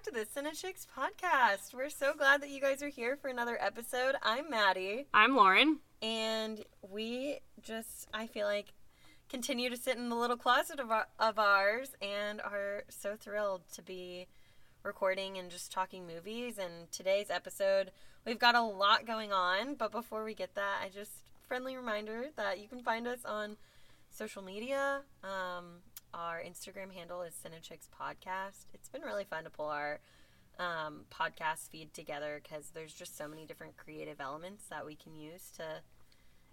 [0.00, 1.74] Back to the Cine Chicks podcast.
[1.74, 4.14] We're so glad that you guys are here for another episode.
[4.22, 5.80] I'm Madi, I'm Lauren.
[6.00, 8.72] and we just, I feel like,
[9.28, 13.60] continue to sit in the little closet of, our, of ours and are so thrilled
[13.74, 14.26] to be
[14.84, 16.56] recording and just talking movies.
[16.56, 17.90] And today's episode,
[18.24, 19.74] we've got a lot going on.
[19.74, 21.12] But before we get that, I just,
[21.46, 23.58] friendly reminder that you can find us on
[24.08, 25.02] social media.
[25.22, 25.82] Um,
[26.14, 28.66] our Instagram handle is Cine Chicks Podcast.
[28.74, 30.00] It's been really fun to pull our
[30.58, 35.14] um, podcast feed together because there's just so many different creative elements that we can
[35.14, 35.64] use to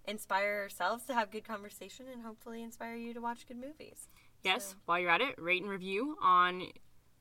[0.06, 4.08] inspire ourselves to have good conversation and hopefully inspire you to watch good movies.
[4.42, 6.68] Yes, while you're at it, rate and review on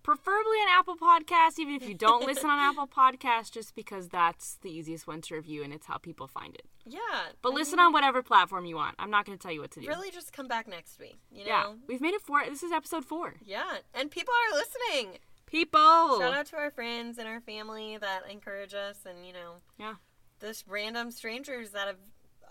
[0.08, 4.58] preferably an Apple Podcast, even if you don't listen on Apple Podcast, just because that's
[4.62, 6.64] the easiest one to review and it's how people find it.
[6.86, 7.00] Yeah.
[7.42, 8.96] But I listen mean, on whatever platform you want.
[9.00, 9.88] I'm not going to tell you what to do.
[9.90, 11.20] Really, just come back next week.
[11.30, 11.50] You know?
[11.50, 12.42] Yeah, we've made it four.
[12.48, 13.34] This is episode four.
[13.44, 13.66] Yeah.
[13.94, 15.18] And people are listening.
[15.46, 16.20] People.
[16.20, 19.96] Shout out to our friends and our family that encourage us and, you know, Yeah.
[20.40, 21.98] this random strangers that have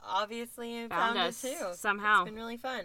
[0.04, 1.68] obviously Found found, us it too.
[1.72, 2.20] somehow.
[2.20, 2.84] It's been really fun.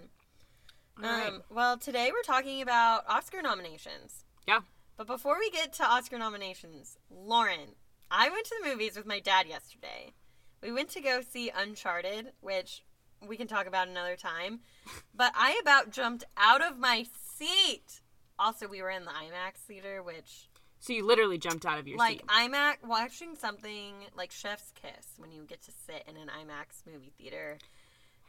[1.04, 1.28] All right.
[1.28, 4.24] Um, well, today we're talking about Oscar nominations.
[4.48, 4.62] Yeah.
[4.98, 7.76] But before we get to Oscar nominations, Lauren,
[8.10, 10.14] I went to the movies with my dad yesterday.
[10.62, 12.84] We went to go see Uncharted, which
[13.26, 14.60] we can talk about another time.
[15.14, 17.06] But I about jumped out of my
[17.38, 18.02] seat.
[18.40, 21.98] Also, we were in the IMAX theater, which So you literally jumped out of your
[21.98, 22.24] like seat.
[22.28, 26.82] Like IMAX watching something like Chef's Kiss when you get to sit in an IMAX
[26.92, 27.60] movie theater.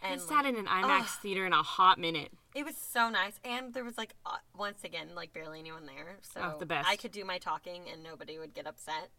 [0.03, 2.33] I And sat in an IMAX theater in a hot minute.
[2.55, 6.18] it was so nice, and there was like uh, once again like barely anyone there,
[6.23, 6.89] so Oh, the best.
[6.89, 9.11] I could do my talking and nobody would get upset.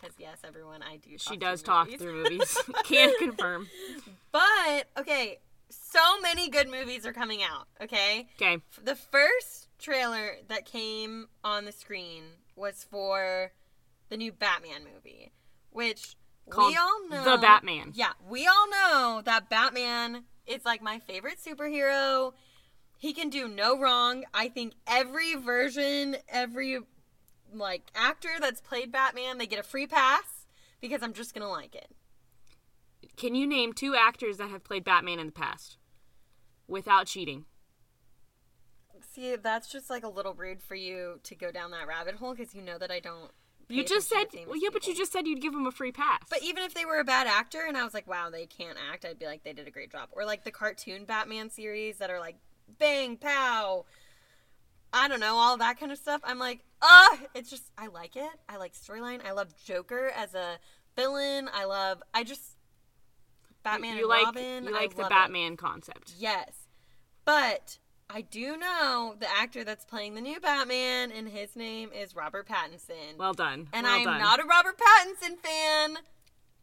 [0.00, 1.18] Because yes, everyone, I do.
[1.18, 2.00] Talk She does talk movies.
[2.00, 2.56] through movies.
[2.84, 3.66] Can't confirm.
[4.30, 5.38] But okay,
[5.70, 7.66] so many good movies are coming out.
[7.82, 8.58] Okay, Okay.
[8.84, 12.22] the first trailer that came on the screen
[12.54, 13.52] was for
[14.08, 15.32] the new Batman movie,
[15.70, 16.14] which
[16.50, 17.24] Called we all know.
[17.24, 17.92] The Batman.
[17.94, 22.32] Yeah, we all know that Batman is like my favorite superhero.
[22.96, 24.24] He can do no wrong.
[24.34, 26.78] I think every version, every
[27.52, 30.46] like actor that's played Batman, they get a free pass
[30.80, 31.90] because I'm just gonna like it.
[33.16, 35.76] Can you name two actors that have played Batman in the past
[36.66, 37.46] without cheating?
[39.12, 42.34] See, that's just like a little rude for you to go down that rabbit hole
[42.34, 43.30] because you know that I don't.
[43.68, 46.20] You just said, well, yeah, but you just said you'd give him a free pass.
[46.30, 48.78] But even if they were a bad actor and I was like, wow, they can't
[48.90, 50.08] act, I'd be like, they did a great job.
[50.12, 52.36] Or like the cartoon Batman series that are like,
[52.78, 53.84] bang, pow.
[54.90, 56.22] I don't know, all that kind of stuff.
[56.24, 58.30] I'm like, ah, it's just, I like it.
[58.48, 59.22] I like storyline.
[59.24, 60.58] I love Joker as a
[60.96, 61.50] villain.
[61.52, 62.56] I love, I just,
[63.64, 64.64] Batman you and like Robin.
[64.64, 65.14] you I like the love it.
[65.14, 66.14] Batman concept.
[66.16, 66.52] Yes.
[67.26, 67.78] But
[68.10, 72.48] I do know the actor that's playing the new Batman, and his name is Robert
[72.48, 73.18] Pattinson.
[73.18, 73.68] Well done.
[73.72, 74.20] and well I am done.
[74.20, 75.98] not a Robert Pattinson fan.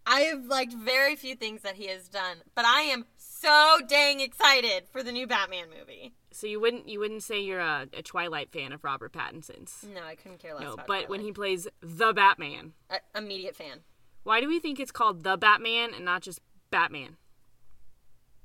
[0.07, 4.19] I have liked very few things that he has done, but I am so dang
[4.21, 6.13] excited for the new Batman movie.
[6.31, 9.85] So you wouldn't you wouldn't say you're a, a Twilight fan of Robert Pattinson's.
[9.93, 13.79] No, I couldn't care less No, but when he plays the Batman, Uh, immediate fan.
[14.23, 16.39] why do we think it's called the Batman and not just
[16.71, 17.17] Batman?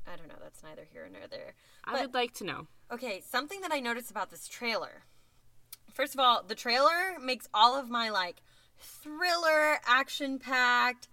[0.07, 0.35] I don't know.
[0.43, 1.55] That's neither here nor there.
[1.91, 2.67] I But- would like to know.
[2.93, 5.05] Okay, something that I noticed about this trailer.
[5.93, 8.43] First of all, the trailer makes all of my like
[8.79, 11.09] thriller, action packed,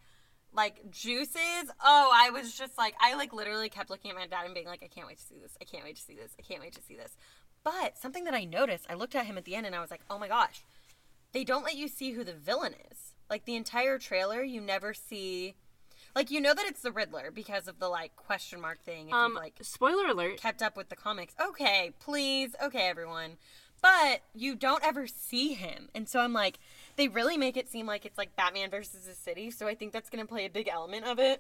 [0.54, 1.70] like juices.
[1.84, 4.68] Oh, I was just like, I like literally kept looking at my dad and being
[4.68, 5.58] like, I can't wait to see this.
[5.62, 6.32] I can't wait to see this.
[6.40, 7.16] I can't wait to see this.
[7.64, 9.92] But something that I noticed, I looked at him at the end and I was
[9.92, 10.64] like, oh my gosh,
[11.32, 13.14] they don't let you see who the villain is.
[13.30, 15.56] Like the entire trailer, you never see.
[16.18, 19.14] Like you know that it's the Riddler because of the like question mark thing.
[19.14, 20.42] Um, like spoiler alert.
[20.42, 21.36] kept up with the comics.
[21.40, 22.56] Okay, please.
[22.60, 23.38] Okay, everyone.
[23.84, 25.90] But you don't ever see him.
[25.94, 26.58] And so I'm like,
[26.96, 29.52] they really make it seem like it's like Batman versus the city.
[29.52, 31.40] So I think that's going to play a big element of it.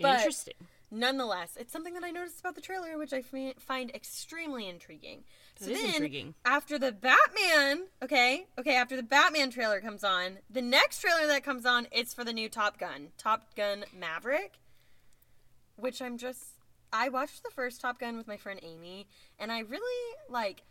[0.00, 0.54] But Interesting.
[0.90, 3.22] Nonetheless, it's something that I noticed about the trailer, which I
[3.58, 5.24] find extremely intriguing.
[5.58, 6.34] So That is then, intriguing.
[6.44, 11.44] after the Batman, okay, okay, after the Batman trailer comes on, the next trailer that
[11.44, 14.58] comes on, it's for the new Top Gun, Top Gun Maverick,
[15.76, 16.54] which I'm just,
[16.92, 19.06] I watched the first Top Gun with my friend Amy,
[19.38, 20.62] and I really like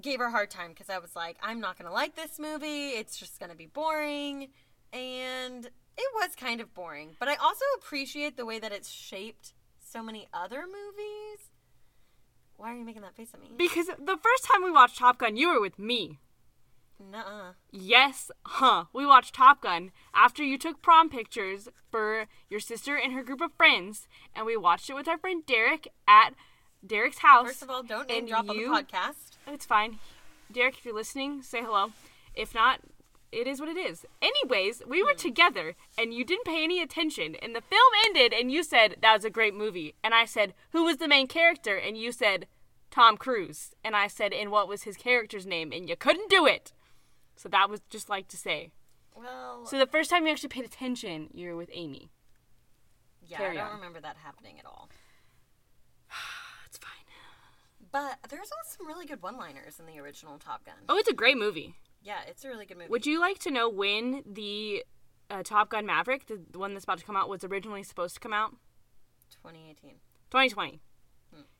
[0.00, 2.90] gave her a hard time because I was like, I'm not gonna like this movie.
[2.90, 4.48] It's just gonna be boring,
[4.92, 5.68] and
[6.00, 10.02] It was kind of boring, but I also appreciate the way that it's shaped so
[10.02, 11.50] many other movies.
[12.56, 13.50] Why are you making that face at me?
[13.54, 16.18] Because the first time we watched Top Gun, you were with me.
[16.98, 17.52] Nuh-uh.
[17.70, 18.84] Yes, huh.
[18.94, 23.42] We watched Top Gun after you took prom pictures for your sister and her group
[23.42, 26.30] of friends, and we watched it with our friend Derek at
[26.86, 27.48] Derek's house.
[27.48, 29.36] First of all, don't name And drop on the podcast.
[29.46, 29.98] It's fine.
[30.50, 31.92] Derek, if you're listening, say hello.
[32.34, 32.80] If not,
[33.32, 34.04] it is what it is.
[34.20, 35.18] Anyways, we were hmm.
[35.18, 37.36] together and you didn't pay any attention.
[37.36, 39.94] And the film ended and you said, that was a great movie.
[40.02, 41.76] And I said, who was the main character?
[41.76, 42.46] And you said,
[42.90, 43.74] Tom Cruise.
[43.84, 45.72] And I said, and what was his character's name?
[45.72, 46.72] And you couldn't do it.
[47.36, 48.70] So that was just like to say.
[49.16, 52.10] Well, So the first time you actually paid attention, you were with Amy.
[53.26, 53.76] yeah, carry I don't on.
[53.76, 54.88] remember that happening at all.
[56.64, 56.90] That's fine.
[57.92, 60.74] But there's also some really good one-liners in the original Top Gun.
[60.88, 61.76] Oh, it's a great movie.
[62.02, 62.90] Yeah, it's a really good movie.
[62.90, 64.84] Would you like to know when the
[65.28, 68.14] uh, Top Gun Maverick, the, the one that's about to come out, was originally supposed
[68.14, 68.52] to come out?
[69.42, 69.96] 2018.
[70.30, 70.80] 2020.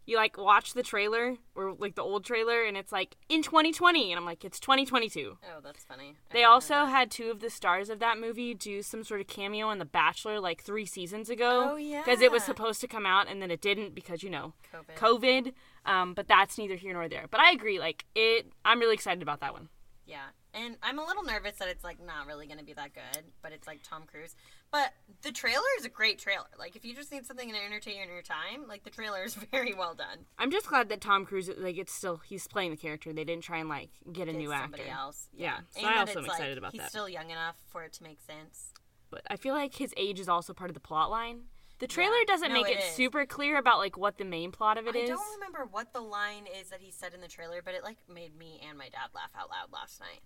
[0.07, 4.11] You like watch the trailer or like the old trailer, and it's like in 2020,
[4.11, 5.39] and I'm like, it's 2022.
[5.41, 6.17] Oh, that's funny.
[6.31, 9.29] I They also had two of the stars of that movie do some sort of
[9.29, 11.71] cameo in The Bachelor like three seasons ago.
[11.73, 14.31] Oh, yeah, Because it was supposed to come out and then it didn't because you
[14.31, 14.97] know COVID.
[14.97, 15.53] COVID.
[15.87, 17.27] Um, but that's neither here nor there.
[17.31, 17.79] But I agree.
[17.79, 19.69] Like it, I'm really excited about that one.
[20.07, 22.93] Yeah, and I'm a little nervous that it's like not really going to be that
[22.95, 24.35] good, but it's like Tom Cruise.
[24.73, 24.93] But
[25.23, 26.47] the trailer is a great trailer.
[26.59, 29.23] Like if you just need something to entertain you in your time, like the trailer
[29.23, 30.19] is very well done.
[30.39, 33.13] I'm just glad that Tom Cruise like it's still he's playing the character.
[33.13, 34.95] They didn't try and like get a Get new somebody actor.
[34.95, 35.29] else.
[35.33, 36.91] Yeah, so and I also am it's, like, excited about he's that.
[36.91, 38.73] still young enough for it to make sense.
[39.11, 41.43] But I feel like his age is also part of the plot line.
[41.81, 42.25] The trailer Yeah.
[42.27, 44.95] doesn't No, make it it, super clear about like what the main plot of it
[44.95, 45.09] I is.
[45.09, 47.97] don't remember what the line is that he said in the trailer, but it like
[48.09, 50.21] made me and my dad laugh out loud last night.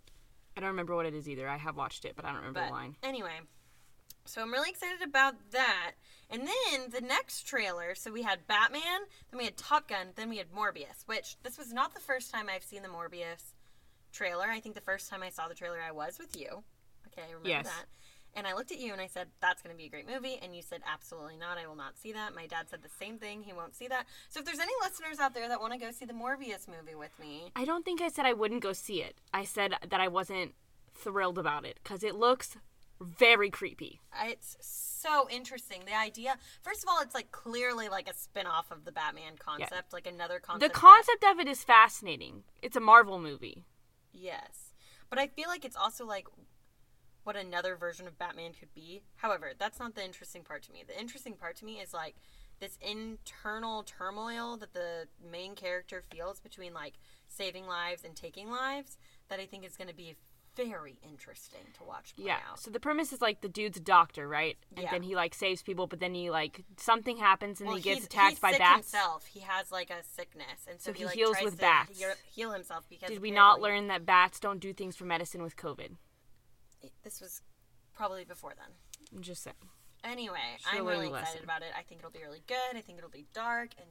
[0.57, 1.49] I don't remember what it is either.
[1.49, 2.97] I have watched it, but I don't remember But the line.
[3.03, 3.41] anyway,
[4.25, 5.93] so I'm really excited about that.
[6.31, 10.29] And then the next trailer, so we had Batman, then we had Top Gun, then
[10.29, 13.53] we had Morbius, which this was not the first time I've seen the Morbius
[14.13, 14.47] trailer.
[14.49, 16.65] I think the first time I saw the trailer, I was with you.
[17.09, 17.67] Okay, I remember Yes.
[17.67, 17.85] that.
[18.37, 20.39] And I looked at you and I said, That's going to be a great movie.
[20.43, 21.59] And you said, Absolutely not.
[21.59, 22.35] I will not see that.
[22.35, 23.43] My dad said the same thing.
[23.43, 24.07] He won't see that.
[24.29, 26.95] So if there's any listeners out there that want to go see the Morbius movie
[26.95, 29.17] with me, I don't think I said I wouldn't go see it.
[29.33, 30.55] I said that I wasn't
[30.95, 32.57] thrilled about it because it looks
[33.01, 34.01] very creepy.
[34.13, 35.83] Uh, it's so interesting.
[35.85, 39.33] The idea, first of all, it's like clearly like a spin off of the Batman
[39.39, 40.73] concept, like another The concept.
[40.75, 42.45] that- concept of it is fascinating.
[42.63, 43.65] It's a Marvel movie.
[44.13, 44.71] yes.
[45.11, 46.27] But I feel like it's also like
[47.25, 49.03] what another version of Batman could be.
[49.17, 50.85] However, that's not the interesting part to me.
[50.87, 52.15] The interesting part to me is like
[52.61, 56.95] this internal turmoil that the main character feels between like
[57.29, 58.97] saving lives and taking lives
[59.29, 60.15] that I think is going to be
[60.57, 62.39] very interesting to watch play Yeah.
[62.49, 62.61] out.
[62.61, 64.57] So the premise is like the dude's a doctor, right?
[64.77, 64.91] And Yeah.
[64.93, 68.05] then he like saves people, but then he like something happens and Well, he gets
[68.07, 68.93] attacked he's by bats.
[68.93, 69.27] himself.
[69.27, 71.61] He has like a sickness, and so, So he, he like, heals tries with to
[71.61, 72.01] bats.
[72.33, 75.57] heal himself because Did we not learn that bats don't do things for medicine with
[75.57, 75.97] COVID?
[77.03, 77.43] This was
[77.95, 78.69] probably before then.
[79.15, 79.57] I'm just saying.
[80.03, 81.69] Anyway, Should've I'm really excited about it.
[81.77, 82.77] I think it'll be really good.
[82.77, 83.89] I think it'll be dark and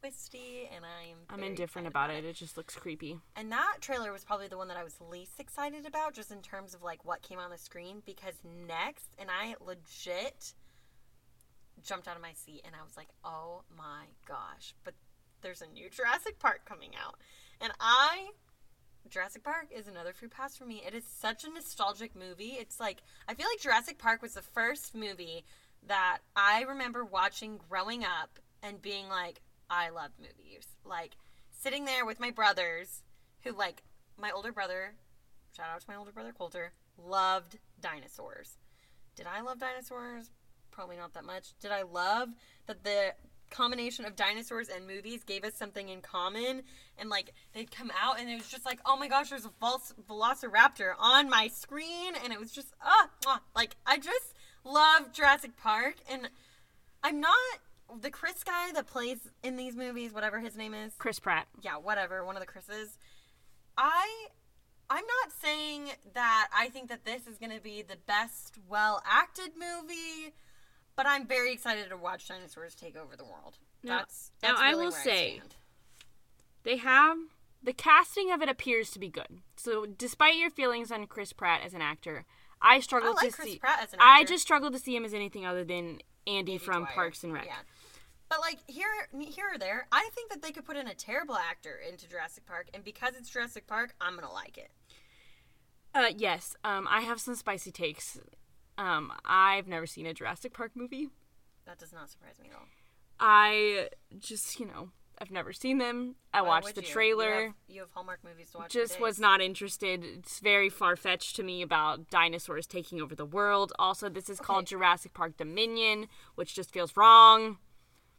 [0.00, 2.28] twisty, and I'm I'm indifferent excited about it.
[2.28, 3.18] It just looks creepy.
[3.36, 6.42] And that trailer was probably the one that I was least excited about, just in
[6.42, 8.02] terms of like what came on the screen.
[8.04, 8.34] Because
[8.66, 10.52] next, and I legit
[11.82, 14.94] jumped out of my seat, and I was like, "Oh my gosh!" But
[15.40, 17.16] there's a new Jurassic Park coming out,
[17.60, 18.28] and I.
[19.10, 20.82] Jurassic Park is another free pass for me.
[20.86, 22.56] It is such a nostalgic movie.
[22.58, 25.44] It's like I feel like Jurassic Park was the first movie
[25.86, 30.66] that I remember watching growing up and being like, I love movies.
[30.84, 31.16] Like
[31.50, 33.02] sitting there with my brothers,
[33.42, 33.82] who like
[34.18, 34.94] my older brother,
[35.56, 38.58] shout out to my older brother Coulter, loved dinosaurs.
[39.14, 40.30] Did I love dinosaurs?
[40.70, 41.54] Probably not that much.
[41.60, 42.30] Did I love
[42.66, 43.14] that the
[43.50, 46.62] combination of dinosaurs and movies gave us something in common
[46.98, 49.52] and like they'd come out and it was just like oh my gosh there's a
[49.60, 53.38] false velociraptor on my screen and it was just ah mwah.
[53.54, 54.34] like i just
[54.64, 56.28] love jurassic park and
[57.02, 57.36] i'm not
[58.00, 61.46] the chris guy that plays in these movies whatever his name is Chris Pratt.
[61.62, 62.98] yeah, whatever, one of the Chris's.
[63.78, 64.26] I
[64.88, 69.02] I'm not saying that I think that this is going to be the best well
[69.04, 70.32] acted movie,
[70.96, 73.58] but I'm very excited to watch dinosaurs take over the world.
[73.82, 75.54] Now- That's now that's I will say- stand.
[76.64, 77.18] They have
[77.62, 79.40] the casting of it appears to be good.
[79.56, 82.24] So despite your feelings on Chris Pratt as an actor,
[82.60, 83.58] I I struggle like to Chris see.
[83.58, 86.58] Pratt as an I just struggle to see him as anything other than Andy, Andy
[86.58, 86.92] from Dwyer.
[86.94, 87.46] Parks and Rec.
[87.46, 87.54] Yeah.
[88.28, 88.86] But like here,
[89.20, 92.44] here or there, I think that they could put in a terrible actor into Jurassic
[92.46, 94.70] Park, and because it's Jurassic Park, I'm gonna like it.
[95.94, 96.56] Uh, yes.
[96.64, 98.18] Um, I have some spicy takes.
[98.78, 101.08] Um, I've never seen a Jurassic Park movie.
[101.66, 102.66] That does not surprise me at all.
[103.18, 106.16] I just, you know, I've never seen them.
[106.34, 106.86] I Why watched the you?
[106.86, 107.24] trailer.
[107.40, 108.72] You have, you have Hallmark movies to watch.
[108.72, 110.04] just was not interested.
[110.04, 113.72] It's very far fetched to me about dinosaurs taking over the world.
[113.78, 117.58] Also, this is called Jurassic Park Dominion, which just feels wrong.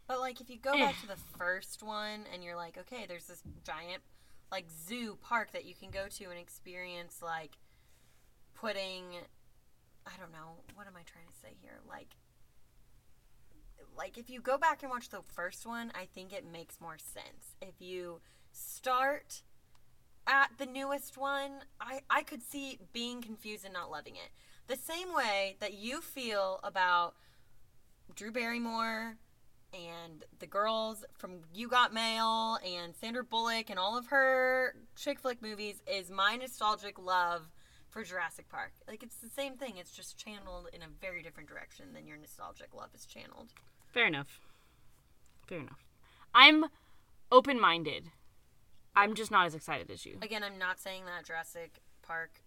[0.08, 3.26] But like, if you go back to the first one and you're like, okay, there's
[3.26, 4.02] this giant
[4.52, 7.58] like zoo park that you can go to and experience like
[8.56, 9.04] putting,
[10.08, 11.80] I don't know, what am I trying to say here?
[11.88, 12.16] Like,
[13.98, 16.98] like if you go back and watch the first one, I think it makes more
[16.98, 17.56] sense.
[17.62, 18.22] If you
[18.52, 19.42] start
[20.26, 24.30] at the newest one, I, I could see being confused and not loving it.
[24.68, 27.16] The same way that you feel about
[28.16, 29.18] Drew Barrymore
[29.74, 35.20] and the girls from You Got Mail and Sandra Bullock and all of her chick
[35.20, 37.50] flick movies is my nostalgic love
[37.98, 38.74] for Jurassic Park.
[38.88, 39.74] Like it's the same thing.
[39.78, 43.54] It's just channeled in a very different direction than your nostalgic love is channeled.
[43.92, 44.40] Fair enough.
[45.48, 45.84] Fair enough.
[46.36, 46.66] I'm
[47.32, 48.12] open minded.
[48.96, 50.18] I'm just not as excited as you.
[50.22, 52.42] Again, I'm not saying that Jurassic Park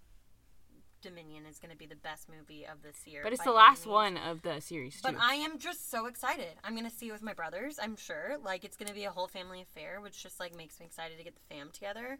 [1.02, 3.22] Dominion is going to be the best movie of this year.
[3.24, 5.00] But it's the last one of the series, too.
[5.02, 6.54] But I am just so excited.
[6.62, 7.78] I'm gonna see it with my brothers.
[7.82, 8.36] I'm sure.
[8.44, 11.24] Like it's gonna be a whole family affair, which just like makes me excited to
[11.24, 12.18] get the fam together.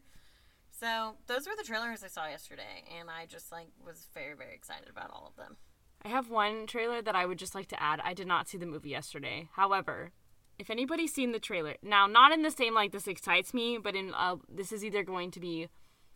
[0.81, 4.55] So those were the trailers I saw yesterday, and I just like was very very
[4.55, 5.59] excited about all of them.
[6.03, 8.01] I have one trailer that I would just like to add.
[8.03, 9.51] I did not see the movie yesterday.
[9.53, 10.13] However,
[10.59, 13.95] if anybody's seen the trailer, now not in the same like this excites me, but
[13.95, 15.69] in uh, this is either going to be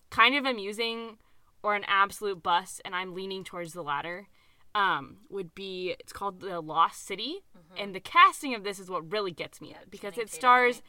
[0.09, 1.19] kind of amusing
[1.63, 4.29] or an absolute bust, and I'm leaning towards the latter.
[4.75, 7.45] Um, would be it's called the Lost City,
[7.77, 10.85] and the casting of this is what really gets me because Channing it stars right?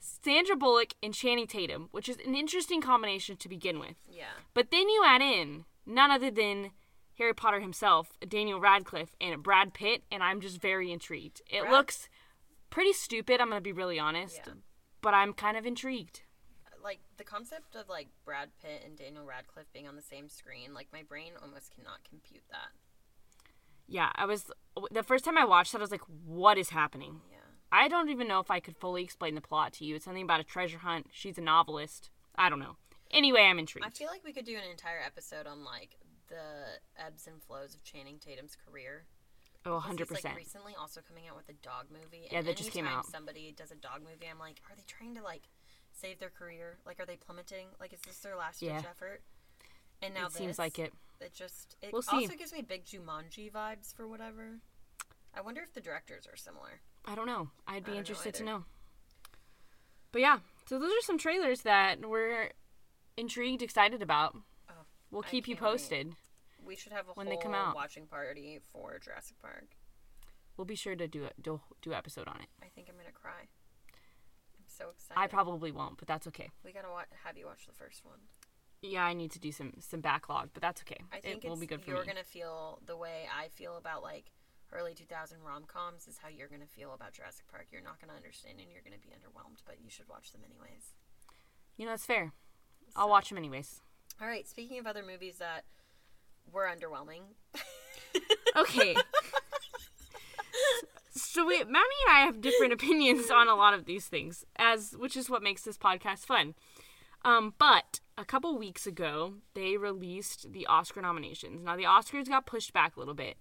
[0.00, 3.96] Sandra Bullock and Channing Tatum, which is an interesting combination to begin with.
[4.10, 4.24] Yeah.
[4.54, 6.70] But then you add in none other than
[7.18, 11.42] Harry Potter himself, Daniel Radcliffe, and Brad Pitt, and I'm just very intrigued.
[11.50, 12.08] It Brad- looks
[12.70, 14.52] pretty stupid, I'm going to be really honest, Yeah.
[15.00, 16.22] but I'm kind of intrigued.
[16.82, 20.72] Like the concept of like Brad Pitt and Daniel Radcliffe being on the same screen,
[20.74, 22.68] like my brain almost cannot compute that.
[23.88, 24.50] Yeah, I was
[24.92, 27.20] the first time I watched that I was like what is happening?
[27.30, 27.37] Yeah.
[27.70, 29.96] I don't even know if I could fully explain the plot to you.
[29.96, 31.08] It's something about a treasure hunt.
[31.12, 32.10] She's a novelist.
[32.36, 32.76] I don't know.
[33.10, 33.86] Anyway, I'm intrigued.
[33.86, 35.96] I feel like we could do an entire episode on like
[36.28, 39.04] the ebbs and flows of Channing Tatum's career.
[39.66, 39.98] oh, 100%.
[39.98, 42.28] He's like recently also coming out with a dog movie.
[42.30, 43.06] Yeah, that just came out.
[43.06, 44.26] Somebody does a dog movie.
[44.30, 45.42] I'm like, are they trying to like
[45.92, 46.78] save their career?
[46.86, 47.68] Like, are they plummeting?
[47.80, 48.82] Like, is this their last ditch Yeah.
[48.88, 49.22] effort?
[50.02, 50.92] And now it seems like it.
[51.20, 52.16] It just it We'll see.
[52.16, 54.58] also gives me big Jumanji vibes for whatever.
[55.34, 56.80] I wonder if the directors are similar.
[57.08, 57.48] I don't know.
[57.66, 58.64] I'd be I don't know interested to know.
[60.12, 62.50] But yeah, so those are some trailers that we're
[63.16, 64.36] intrigued, excited about.
[64.70, 64.74] Oh,
[65.10, 65.70] We'll keep you can't wait.
[65.72, 66.12] posted.
[66.64, 67.74] We should have a When whole they come out.
[67.74, 69.68] watching party for Jurassic Park.
[70.56, 72.48] We'll be sure to do a do, do episode on it.
[72.62, 73.40] I think I'm gonna cry.
[73.40, 75.18] I'm so excited.
[75.20, 76.50] I probably won't, but that's okay.
[76.64, 78.18] we gotta wa- have you watch the first one.
[78.82, 81.00] Yeah, I need to do some some backlog, but that's okay.
[81.12, 82.06] I think it will it's, be good for you're me.
[82.08, 84.26] gonna feel the way I feel about like
[84.72, 87.66] early 2000 rom coms is how you're gonna feel about Jurassic Park.
[87.72, 90.94] You're not gonna understand and you're gonna be underwhelmed, but you should watch them anyways.
[91.76, 92.32] You know, that's fair.
[92.96, 93.80] I'll watch them anyways.
[94.20, 94.46] All right.
[94.48, 95.64] Speaking of other movies that
[96.52, 97.22] were underwhelming,
[98.56, 98.96] Okay.
[101.10, 101.68] so we, Madi
[102.06, 105.42] and I have different opinions on a lot of these things, as which is what
[105.42, 106.54] makes this podcast fun.
[107.24, 111.62] Um, but a couple weeks ago, they released the Oscar nominations.
[111.64, 113.36] Now the Oscars got pushed back a little bit.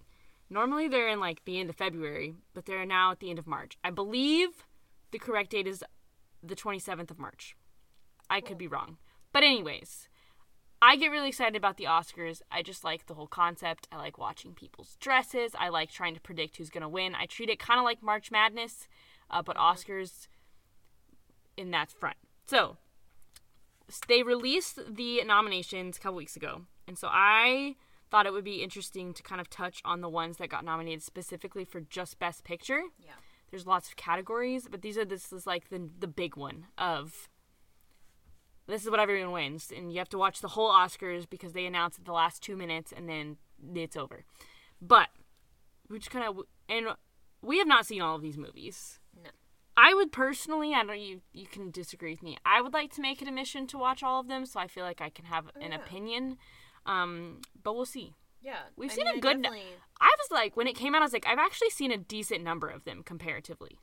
[0.49, 3.47] Normally they're in like the end of February, but they're now at the end of
[3.47, 3.77] March.
[3.83, 4.65] I believe
[5.11, 5.83] the correct date is
[6.41, 7.55] the 27th of March.
[8.29, 8.97] I could be wrong.
[9.33, 10.07] But anyways,
[10.81, 12.41] I get really excited about the Oscars.
[12.51, 13.87] I just like the whole concept.
[13.91, 15.53] I like watching people's dresses.
[15.57, 17.15] I like trying to predict who's going to win.
[17.15, 18.87] I treat it kind of like March Madness,
[19.29, 20.27] uh, but Oscars
[21.57, 22.17] in that front.
[22.45, 22.77] So,
[24.07, 26.61] they released the nominations a couple weeks ago.
[26.87, 27.75] And so I
[28.09, 31.03] thought it would be interesting to kind of touch on the ones that got nominated
[31.03, 32.81] specifically for just Best Picture.
[32.99, 33.13] yeah,
[33.51, 37.29] There's lots of categories, but these are this is like the the big one of
[38.67, 41.65] this is what everyone wins, and you have to watch the whole Oscars because they
[41.65, 43.37] announce it the last two minutes and then
[43.73, 44.25] it's over.
[44.81, 45.07] But
[45.89, 46.87] we just kind of and
[47.41, 48.99] we have not seen all of these movies.
[49.15, 49.29] No.
[49.77, 52.37] I would personally, I know you you can disagree with me.
[52.45, 54.67] I would like to make it a mission to watch all of them, so I
[54.67, 55.75] feel like I can have an yeah.
[55.75, 56.37] opinion.
[56.87, 58.13] Um, but we'll see.
[58.41, 58.59] yeah.
[58.75, 59.41] We've I seen mean, a good.
[59.41, 61.97] definitely- I was like, when it came out, I was like, I've actually seen a
[61.97, 63.79] decent number of them comparatively.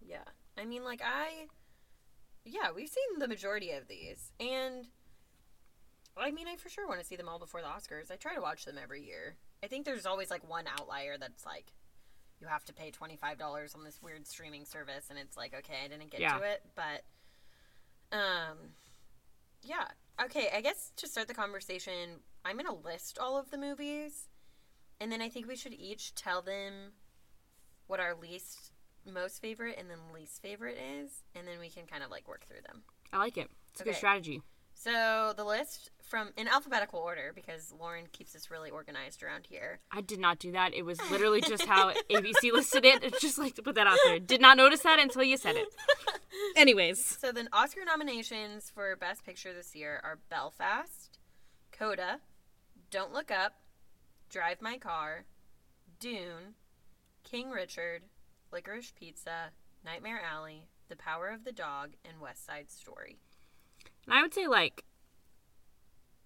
[0.00, 0.24] Yeah.
[0.56, 1.46] I mean, like, I.
[2.44, 4.32] Yeah, we've seen the majority of these.
[4.40, 4.86] And.
[6.16, 8.10] I mean, I for sure want to see them all before the Oscars.
[8.10, 9.36] I try to watch them every year.
[9.62, 11.66] I think there's always like one outlier that's like
[12.40, 15.54] you have to pay twenty five dollars on this weird streaming service, and it's like
[15.54, 16.38] okay, I didn't get Yeah.
[16.38, 17.04] to it, but
[18.16, 18.56] um,
[19.62, 19.84] yeah,
[20.24, 20.48] okay.
[20.54, 24.28] I guess to start the conversation, I'm gonna list all of the movies,
[25.00, 26.92] and then I think we should each tell them
[27.86, 28.72] what our least
[29.10, 32.44] most favorite and then least favorite is, and then we can kind of like work
[32.46, 32.82] through them.
[33.12, 33.48] I like it.
[33.72, 34.42] It's a good strategy.
[34.80, 39.80] So the list from in alphabetical order because Lauren keeps us really organized around here.
[39.90, 40.72] I did not do that.
[40.72, 43.02] It was literally just how ABC listed it.
[43.02, 44.20] It's just like to put that out there.
[44.20, 45.66] Did not notice that until you said it.
[46.56, 51.18] Anyways, So the Oscar nominations for Best Picture this year are Belfast,
[51.72, 52.20] Coda,
[52.92, 53.54] Don't Look Up,
[54.30, 55.24] Drive My Car,
[55.98, 56.54] Dune,
[57.24, 58.04] King Richard,
[58.52, 59.50] Licorice Pizza,
[59.84, 63.18] Nightmare Alley, The Power of the Dog, and West Side Story.
[64.08, 64.84] And I would say like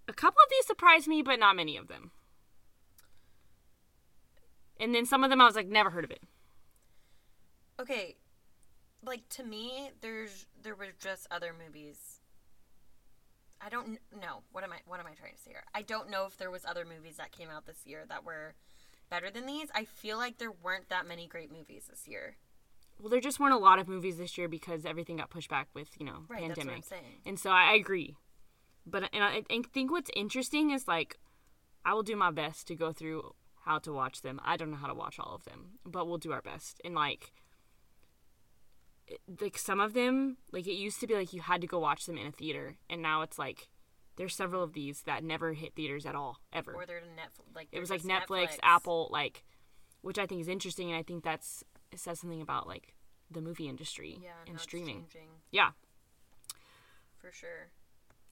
[0.07, 2.13] a couple of these surprised me, but not many of them.
[4.79, 6.23] And then some of them I was like, never heard of it.
[7.81, 8.15] Okay,
[9.05, 12.21] like to me, there's there were just other movies.
[13.61, 15.65] I don't know what am I what am I trying to say here?
[15.75, 18.55] I don't know if there was other movies that came out this year that were
[19.11, 19.69] better than these.
[19.75, 22.37] I feel like there weren't that many great movies this year.
[23.03, 25.67] Well, there just weren't a lot of movies this year because everything got pushed back
[25.75, 26.85] with you know Right, that's what I'm pandemic.
[26.85, 27.21] saying.
[27.27, 28.15] And so I agree.
[28.87, 31.19] But and I, I think what's interesting is like
[31.85, 34.41] I will do my best to go through how to watch them.
[34.45, 36.81] I don't know how to watch all of them, but we'll do our best.
[36.85, 37.33] And like
[39.41, 42.07] like some of them, like it used to be like you had to go watch
[42.07, 43.69] them in a theater, and now it's like
[44.17, 46.73] there's several of these that never hit theaters at all ever.
[46.73, 47.55] Or they're in Netflix.
[47.55, 49.45] Like it was like just Netflix, Apple, like
[50.03, 52.95] which I think is interesting, and I think that's it says something about like
[53.31, 55.05] the movie industry Yeah, and streaming.
[55.51, 55.71] Yeah.
[57.19, 57.69] for sure.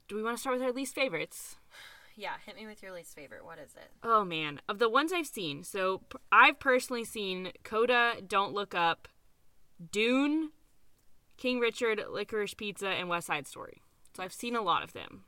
[0.08, 1.56] Do we want to start with our least favorites?
[2.16, 3.44] Yeah, hit me with your least favorite.
[3.46, 3.88] What is it?
[4.02, 9.08] Oh man, of the ones I've seen, so I've personally seen Coda, Don't Look Up,
[9.92, 10.50] Dune,
[11.38, 13.80] King Richard, Licorice Pizza, and West Side Story.
[14.14, 15.22] So I've seen a lot of them.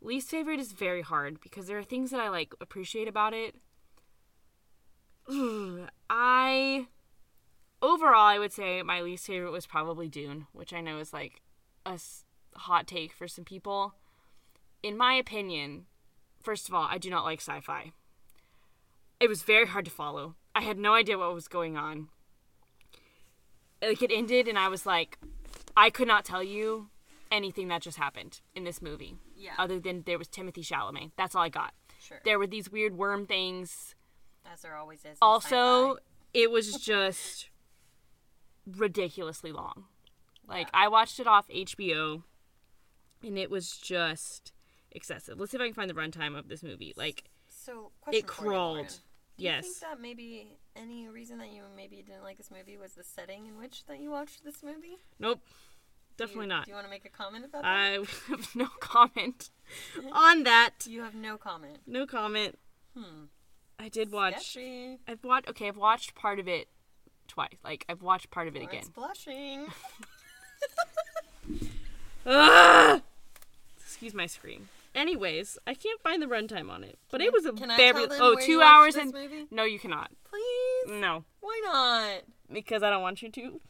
[0.00, 3.56] Least favorite is very hard because there are things that I like appreciate about it.
[6.08, 6.86] I
[7.82, 11.40] overall I would say my least favorite was probably Dune, which I know is like
[11.84, 11.98] a
[12.54, 13.94] hot take for some people.
[14.82, 15.86] In my opinion,
[16.42, 17.92] first of all, I do not like sci-fi.
[19.18, 20.36] It was very hard to follow.
[20.54, 22.08] I had no idea what was going on.
[23.82, 25.18] Like it ended and I was like
[25.76, 26.88] I could not tell you
[27.30, 29.16] anything that just happened in this movie.
[29.36, 29.52] Yeah.
[29.58, 31.12] Other than there was Timothée Chalamet.
[31.16, 31.74] That's all I got.
[32.00, 32.20] Sure.
[32.24, 33.94] There were these weird worm things.
[34.50, 35.06] As there always is.
[35.06, 36.00] in Also, sci-fi.
[36.34, 37.50] it was just
[38.66, 39.84] ridiculously long.
[40.48, 42.22] Like I watched it off HBO
[43.24, 44.52] and it was just
[44.92, 45.38] excessive.
[45.38, 46.94] Let's see if I can find the runtime of this movie.
[46.96, 48.74] Like So, question it for you, Lauren.
[48.84, 49.00] crawled.
[49.38, 49.62] Yes.
[49.64, 52.92] Do you think that maybe any reason that you maybe didn't like this movie was
[52.94, 54.98] the setting in which that you watched this movie?
[55.18, 55.40] Nope.
[55.44, 56.64] Do you- Definitely not.
[56.64, 57.68] Do you want to make a comment about that?
[57.68, 57.90] I
[58.28, 59.50] have no comment
[60.12, 60.86] on that.
[60.86, 61.78] you have no comment.
[61.86, 62.58] No comment.
[62.96, 63.24] Hmm.
[63.78, 64.52] I did watch.
[64.52, 64.98] Sketchy.
[65.06, 65.50] I've watched.
[65.50, 66.68] Okay, I've watched part of it
[67.26, 67.56] twice.
[67.64, 68.84] Like I've watched part of it again.
[68.94, 69.66] blushing.
[72.28, 73.00] Ah!
[73.78, 74.68] Excuse my scream.
[74.94, 77.92] Anyways, I can't find the runtime on it, but it was a Can I very
[77.92, 79.46] tell them oh where two watched hours this and movie?
[79.50, 80.10] no, you cannot.
[80.28, 81.00] Please.
[81.00, 82.22] No, Why not?
[82.52, 83.60] because I don't want you to.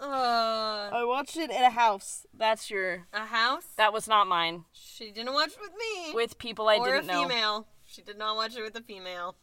[0.00, 2.26] Uh, I watched it at a house.
[2.36, 3.06] That's your.
[3.12, 3.64] a house.
[3.76, 4.64] That was not mine.
[4.72, 6.12] She didn't watch it with me.
[6.14, 7.22] With people I or didn't a know.
[7.22, 7.66] female.
[7.86, 9.36] She did not watch it with a female.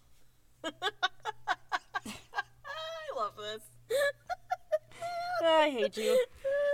[3.22, 3.64] I love this.
[5.44, 6.26] I hate you.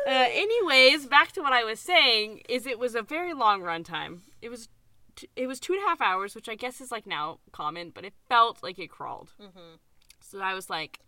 [0.08, 4.20] Uh, anyways, back to what I was saying is it was a very long runtime.
[4.42, 4.70] It was
[5.16, 7.92] t- it was two and a half hours, which I guess is like now common,
[7.94, 9.34] but it felt like it crawled.
[9.42, 9.76] Mm-hmm.
[10.22, 11.00] So I was like,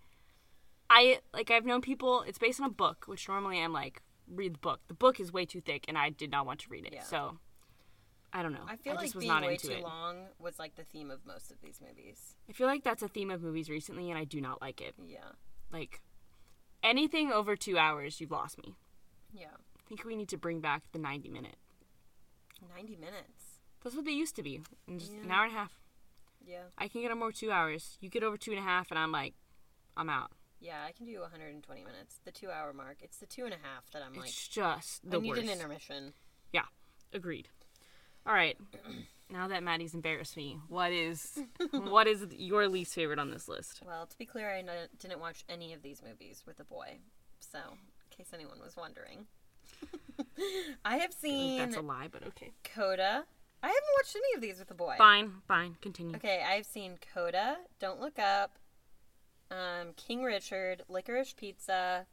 [0.90, 2.24] I like I've known people.
[2.28, 4.82] It's based on a book, which normally I'm like read the book.
[4.88, 6.94] The book is way too thick, and I did not want to read it.
[6.94, 7.04] Yeah.
[7.04, 7.38] So
[8.32, 8.66] I don't know.
[8.68, 9.84] I feel just like being way too it.
[9.84, 12.36] long was like the theme of most of these movies.
[12.50, 14.94] I feel like that's a theme of movies recently, and I do not like it.
[15.08, 15.20] Yeah.
[15.72, 16.02] Like
[16.84, 18.76] anything over two hours, you've lost me.
[19.34, 19.48] Yeah.
[19.78, 21.56] I think we need to bring back the 90 minute.
[22.76, 23.62] 90 minutes.
[23.84, 24.62] That's what they used to be.
[24.88, 25.80] In just an hour and a half.
[26.46, 26.64] Yeah.
[26.78, 27.98] I can get them over two hours.
[28.02, 29.34] You get over two and a half, and I'm like,
[29.98, 30.32] I'm out.
[30.60, 32.20] Yeah, I can do 120 minutes.
[32.26, 32.98] The two hour mark.
[33.02, 35.42] It's the two and a half that I'm like, it's just the I need worst.
[35.44, 36.14] an intermission.
[36.52, 36.66] yeah,
[37.14, 37.48] agreed.
[38.26, 38.58] All right.
[39.30, 41.40] now that Madi's embarrassed me, what is
[41.72, 43.82] what is your least favorite on this list?
[43.86, 46.98] Well, to be clear, I n- didn't watch any of these movies with a boy.
[47.40, 49.26] So, in case anyone was wondering.
[50.86, 52.52] I have seen that's a lie, but okay.
[52.64, 53.24] Coda,
[53.64, 54.96] I haven't watched any of these with the boy.
[54.98, 55.76] Fine, fine.
[55.82, 56.16] Continue.
[56.16, 58.58] Okay, I've seen Coda, Don't Look Up,
[59.52, 62.06] um, King Richard, Licorice Pizza,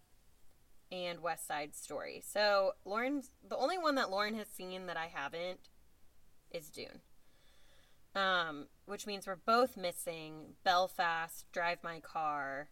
[0.92, 2.23] and West Side Story.
[2.25, 5.61] So Lauren's the only one that Lauren has seen that I haven't
[6.57, 7.01] is Dune.
[8.14, 12.71] Um, which means we're both missing Belfast, Drive My Car,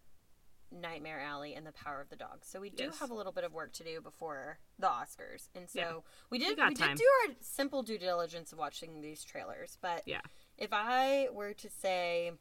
[0.72, 2.44] Nightmare Alley, and The Power of the Dog.
[2.44, 2.98] So we do Yes.
[3.00, 5.48] have a little bit of work to do before the Oscars.
[5.54, 6.00] And so Yeah.
[6.30, 9.76] we did got we did do our simple due diligence of watching these trailers.
[9.82, 10.22] But Yeah.
[10.56, 12.32] if I were to say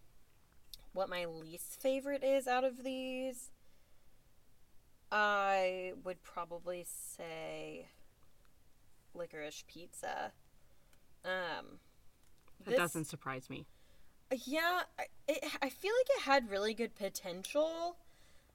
[0.93, 3.51] what my least favorite is out of these,
[5.11, 7.89] I would probably say
[9.13, 10.31] licorice pizza.
[11.25, 11.79] Um,
[12.61, 13.65] That this- doesn't surprise me.
[14.45, 17.97] yeah, I- it, I feel like it had really good potential,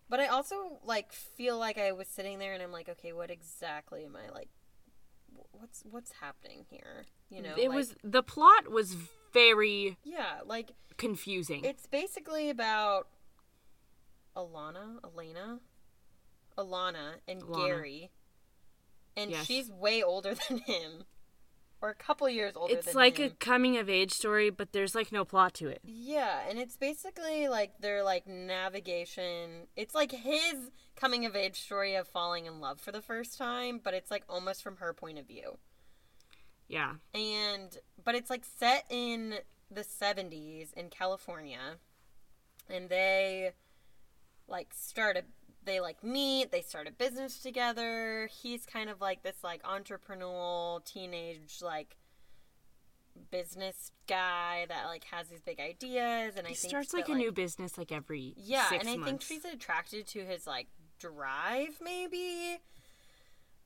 [0.09, 3.31] but I also like feel like I was sitting there and I'm like, okay, what
[3.31, 4.49] exactly am I like?
[5.53, 7.07] What's what's happening here?
[7.31, 8.95] You know, it like- was the plot was
[9.33, 11.65] very yeah, like confusing.
[11.65, 13.09] It's basically about
[14.37, 15.61] Alana, Elena,
[16.57, 17.67] Alana, and Alana.
[17.67, 18.11] Gary,
[19.17, 19.47] and Yes.
[19.47, 21.05] she's way older than him,
[21.81, 22.75] or a couple years older.
[22.75, 25.81] it's like a coming of age story, but there's like no plot to it.
[25.85, 29.67] yeah, and it's basically like their like navigation.
[29.77, 33.81] It's like his coming of age story of falling in love for the first time,
[33.83, 35.59] but it's like almost from her point of view.
[36.69, 36.95] Yeah.
[37.15, 39.37] and but it's like set in
[39.71, 41.77] the 70s in California
[42.69, 43.53] and they
[44.47, 45.23] like start a
[45.69, 50.85] they like meet they start a business together he's kind of like this like entrepreneurial
[50.85, 51.97] teenage like
[53.31, 57.09] business guy that like has these big ideas and I He think starts that, like
[57.09, 61.79] a new business like every yeah, and I think she's attracted to his like drive,
[61.83, 62.59] maybe.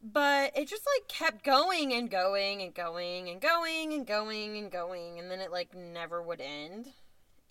[0.04, 4.70] But it just like kept going and going and going and going and going and
[4.70, 6.88] going, and then it like never would end.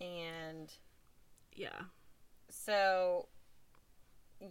[0.01, 0.69] And
[1.55, 1.83] yeah.
[2.49, 3.29] so,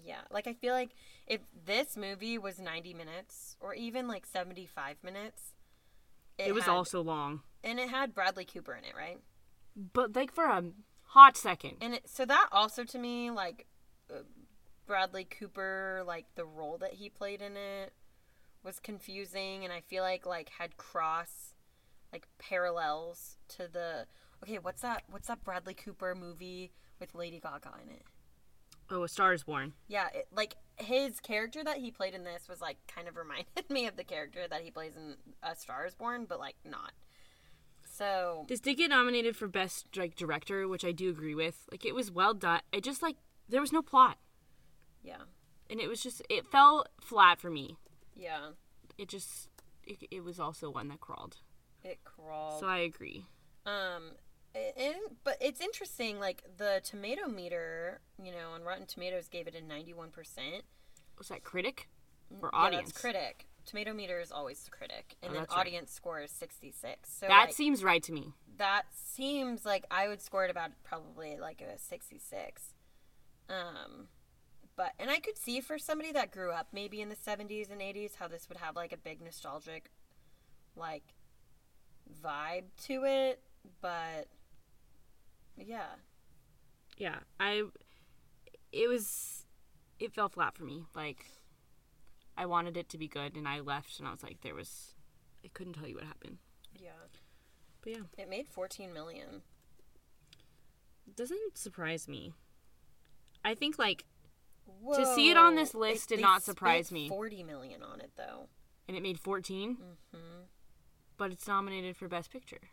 [0.05, 0.91] yeah, like I feel like
[1.27, 5.55] if this movie was 90 minutes or even like 75 minutes,
[6.39, 9.19] It, was had- also long, and it had Bradley Cooper in it, right?
[9.95, 10.65] but like for a
[11.07, 11.77] hot second.
[11.81, 13.67] And it, so that also to me, like
[14.13, 14.23] uh,
[14.87, 17.93] Bradley Cooper, like the role that he played in it
[18.65, 21.55] was confusing, and I feel like like had cross
[22.13, 24.07] like parallels to the
[24.43, 24.59] okay.
[24.59, 25.05] What's that?
[25.09, 28.03] What's that Bradley Cooper movie with Lady Gaga in it?
[28.91, 29.73] Oh, A Star is Born.
[29.89, 33.47] Yeah, it, like his character that he played in this was like kind of reminded
[33.71, 36.93] me of the character that he plays in A Star Is Born, but like not.
[37.85, 41.67] So This did get nominated for best like director, which I do agree with.
[41.71, 42.61] Like it was well done.
[42.73, 43.17] It just like
[43.49, 44.17] there was no plot,
[45.03, 45.23] yeah,
[45.69, 47.77] and it was just it fell flat for me.
[48.17, 48.51] yeah,
[48.97, 49.49] It just
[49.85, 51.37] it, it was also one that crawled.
[51.85, 52.61] it crawled.
[52.61, 53.27] So I agree.
[53.67, 54.13] Um,
[54.55, 56.19] and, but it's interesting.
[56.19, 60.65] Like the tomato meter, you know, on Rotten Tomatoes gave it a ninety-one percent.
[61.19, 61.89] Was that critic
[62.41, 62.89] or Yeah, audience?
[62.93, 63.47] that's critic.
[63.67, 65.61] Tomato meter is always the critic, and Oh, then that's right.
[65.61, 67.11] audience score is sixty-six.
[67.13, 68.33] So that like, seems right to me.
[68.57, 72.75] that seems like I would score it about probably like a sixty-six.
[73.49, 74.09] Um,
[74.77, 77.83] but and I could see for somebody that grew up maybe in the seventies and
[77.83, 79.91] eighties how this would have like a big nostalgic,
[80.75, 81.15] like,
[82.25, 83.43] vibe to it.
[83.83, 84.29] But
[85.57, 85.87] yeah.
[86.97, 87.65] Yeah, I.
[88.73, 89.47] It was.
[89.99, 90.85] It fell flat for me.
[90.95, 91.27] Like,
[92.37, 94.95] I wanted it to be good, and I left, and I was like, there was.
[95.45, 96.39] I couldn't tell you what happened.
[96.79, 96.91] Yeah.
[97.83, 99.43] But yeah, It made 14 million.
[101.17, 102.33] doesn't surprise me.
[103.45, 104.05] I think like,
[104.83, 105.15] Whoa.
[105.15, 107.09] see it on this list They- did they not surprise me.
[107.09, 108.49] 40 million on it though.
[108.87, 109.77] and it made 14,
[110.15, 110.47] Mhm.
[111.17, 112.71] but it's nominated for best picture.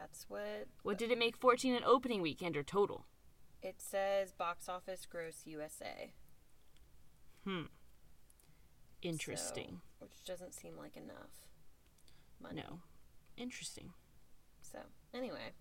[0.00, 3.06] That's what What did it make 14 in opening weekend or total?
[3.62, 6.12] it says box office gross USA.
[7.44, 7.62] Hmm.
[9.02, 9.80] Interesting.
[9.98, 11.48] So, which doesn't seem like enough
[12.40, 12.62] money.
[12.68, 12.80] no.
[13.36, 13.90] Interesting.
[14.62, 14.78] So,
[15.14, 15.52] anyway.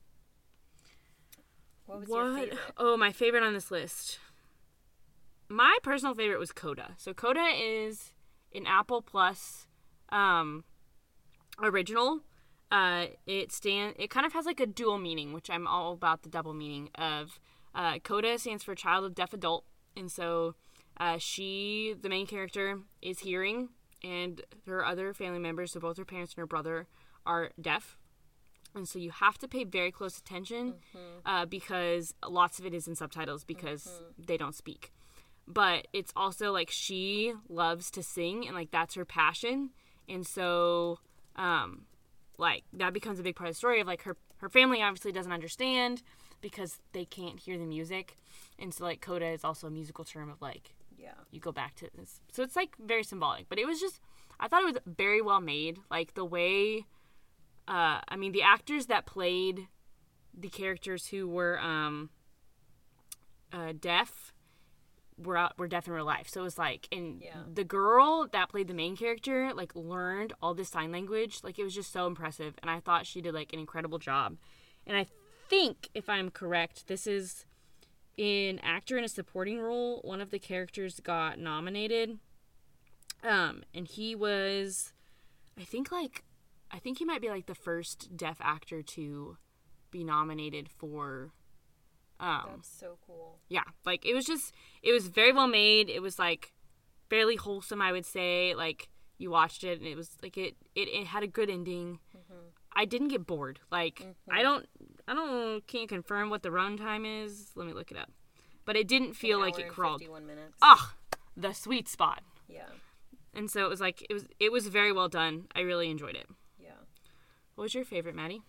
[1.86, 2.60] What was your favorite?
[2.78, 4.20] Oh, my favorite on this list.
[5.48, 6.94] My personal favorite was Coda.
[6.98, 8.14] So Coda is
[8.54, 9.68] an Apple Plus
[10.10, 10.64] um,
[11.62, 12.22] original.
[12.72, 16.24] Uh, it stand it kind of has like a dual meaning, which I'm all about
[16.24, 17.40] the double meaning of.
[17.74, 19.66] Uh, Coda stands for child of deaf adult,
[19.98, 20.56] and so
[20.98, 23.70] uh, she, the main character, is hearing,
[24.02, 26.88] and her other family members, so both her parents and her brother,
[27.26, 27.98] are deaf.
[28.74, 30.76] And so you have to pay very close attention
[31.26, 34.92] uh, because lots of it is in subtitles because they don't speak.
[35.48, 39.70] But it's also like she loves to sing and like that's her passion.
[40.10, 41.00] And so
[41.38, 41.84] um,
[42.38, 45.12] like that becomes a big part of the story of like her her family obviously
[45.12, 46.02] doesn't understand
[46.42, 48.18] because they can't hear the music,
[48.60, 51.14] and so like coda is also a musical term of like Yeah.
[51.32, 52.20] you go back to this.
[52.32, 54.00] So it's like very symbolic, but it was just
[54.40, 55.80] I thought it was very well made.
[55.90, 56.86] Like the way
[57.68, 59.68] uh I mean the actors that played
[60.38, 62.10] the characters who were um
[63.54, 64.34] uh deaf
[65.18, 66.28] were out, were deaf in real life.
[66.28, 67.44] So it was like and Yeah.
[67.54, 71.40] the girl that played the main character like learned all this sign language.
[71.44, 74.38] Like it was just so impressive and I thought she did like an incredible job.
[74.86, 75.06] And I
[75.50, 77.46] think if I'm correct, this is
[78.18, 82.20] in actor in a supporting role, one of the characters got nominated.
[83.24, 84.94] Um, and he was,
[85.60, 86.24] I think like,
[86.72, 89.38] I think he might be like the first deaf actor to
[89.92, 91.32] be nominated for.
[92.20, 93.40] Um, That's so cool.
[93.50, 95.90] yeah, like it was just, it was very well made.
[95.90, 96.54] It was like
[97.10, 98.56] fairly wholesome, I would say.
[98.56, 102.00] Like you watched it and it was like it, it, it had a good ending.
[102.78, 103.60] I didn't get bored.
[103.72, 104.68] Like I don't,
[105.08, 107.52] I don't, can't confirm what the runtime is.
[107.56, 108.12] Let me look it up.
[108.66, 110.02] But it didn't feel like it crawled.
[110.02, 110.58] 51 minutes.
[110.62, 110.94] Ah,
[111.38, 112.22] the sweet spot.
[112.50, 112.66] Yeah.
[113.34, 115.46] And so it was like it was it was very well done.
[115.56, 116.28] I really enjoyed it.
[116.60, 116.72] Yeah.
[117.56, 118.42] What was your favorite, Madi?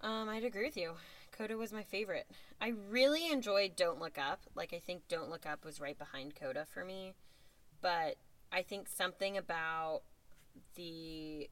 [0.00, 0.94] Um, I'd agree with you.
[1.32, 2.30] Coda was my favorite.
[2.60, 4.42] I really enjoyed Don't Look Up.
[4.54, 7.14] Like I think Don't Look Up was right behind Coda for me.
[7.80, 8.16] But
[8.52, 10.02] I think something about
[10.74, 11.48] the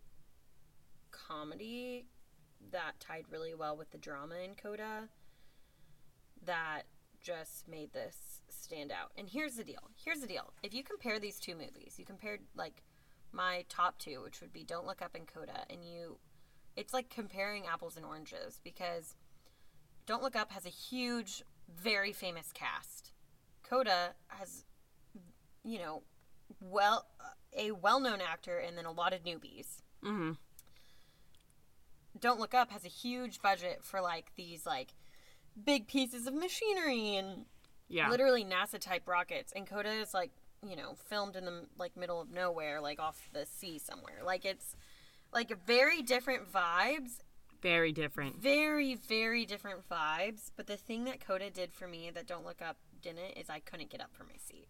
[1.11, 2.07] comedy
[2.71, 5.09] that tied really well with the drama in Coda
[6.45, 6.83] that
[7.21, 9.13] just made this stand out.
[9.17, 9.91] And here's the deal.
[10.03, 10.53] Here's the deal.
[10.63, 12.83] If you compare these two movies, you compared like
[13.33, 16.19] my top two, which would be Don't Look Up and Coda, and you
[16.77, 19.17] it's like comparing apples and oranges because
[20.11, 23.13] Don't Look Up has a huge, very famous cast.
[23.63, 24.65] Coda has,
[25.63, 26.03] you know,
[26.61, 27.07] well,
[27.57, 29.83] a well-known actor and then a lot of newbies.
[30.05, 30.33] Mm-hmm.
[32.19, 34.95] Don't Look Up has a huge budget for like these like
[35.65, 37.45] big pieces of machinery and
[37.89, 38.11] Yeah.
[38.11, 39.53] literally NASA type rockets.
[39.55, 40.33] And Coda is like,
[40.69, 44.23] you know, filmed in the like middle of nowhere, like off the sea somewhere.
[44.25, 44.75] Like it's
[45.33, 47.19] like very different vibes
[47.63, 48.41] Very different.
[48.41, 52.61] very very different vibes but the thing that coda did for me that don't look
[52.63, 54.69] up didn't is i couldn't get up from my seat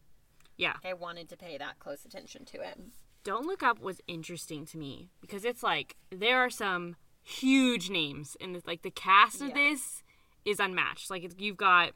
[0.56, 0.74] Yeah.
[0.84, 2.78] i wanted to pay that close attention to it
[3.22, 8.34] Don't Look Up was interesting to me because it's like there are some huge names
[8.40, 8.66] in this.
[8.66, 9.54] Like the cast of Yeah.
[9.54, 10.02] this
[10.46, 11.10] is unmatched.
[11.10, 11.90] Like it's, you've got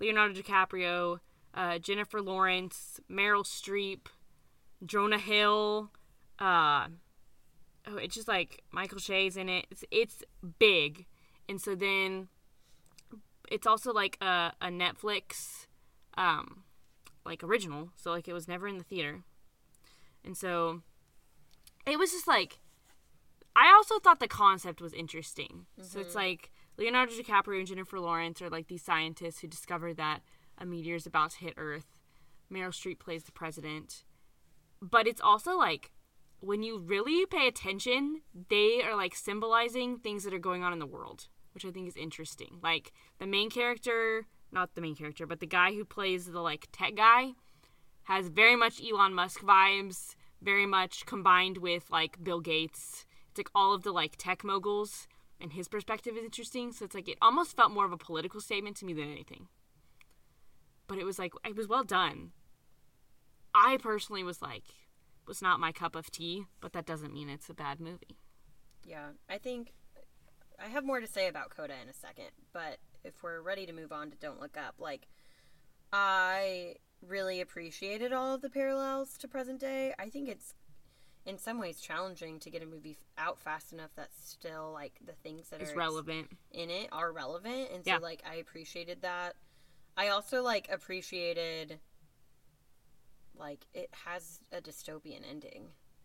[0.00, 1.18] Leonardo DiCaprio,
[1.54, 4.06] uh, Jennifer Lawrence, Meryl Streep,
[4.86, 5.90] Jonah Hill.
[6.38, 6.86] Uh,
[7.90, 9.66] oh, it's just like Michael Shea's in it.
[9.70, 10.24] It's it's
[10.58, 11.06] big,
[11.48, 12.28] and so then
[13.50, 15.66] it's also like a, a Netflix,
[16.16, 16.62] um,
[17.24, 17.90] like original.
[17.96, 19.22] So like it was never in the theater.
[20.24, 20.82] And so
[21.86, 22.60] it was just like
[23.56, 25.66] I also thought the concept was interesting.
[25.82, 30.20] So it's like Leonardo DiCaprio and Jennifer Lawrence are like these scientists who discover that
[30.56, 31.98] a meteor is about to hit Earth.
[32.52, 34.04] Meryl Streep plays the president.
[34.80, 35.90] But it's also like
[36.40, 40.78] when you really pay attention, they are like symbolizing things that are going on in
[40.78, 42.58] the world, which I think is interesting.
[42.62, 46.68] Like the main character, not the main character, but the guy who plays the like
[46.72, 47.32] tech guy
[48.04, 53.04] has very much Elon Musk vibes, very much combined with like Bill Gates.
[53.30, 55.06] It's like all of the like tech moguls
[55.40, 56.72] and his perspective is interesting.
[56.72, 59.48] So it's like it almost felt more of a political statement to me than anything.
[60.86, 62.32] But it was like it was well done.
[63.54, 64.64] I personally was like
[65.30, 68.16] was not my cup of tea, but that doesn't mean it's a bad movie.
[68.84, 69.72] yeah i think
[70.58, 73.72] i have more to say about coda in a second but if we're ready to
[73.72, 75.06] move on to don't look up like
[75.92, 76.74] i
[77.06, 80.54] really appreciated all of the parallels to present day i think it's
[81.26, 85.12] in some ways challenging to get a movie out fast enough that still like the
[85.22, 86.28] things that are relevant.
[86.50, 87.98] in it are relevant and so Yeah.
[87.98, 89.34] like i appreciated that
[89.96, 91.78] i also like appreciated
[93.40, 95.64] like it has a dystopian ending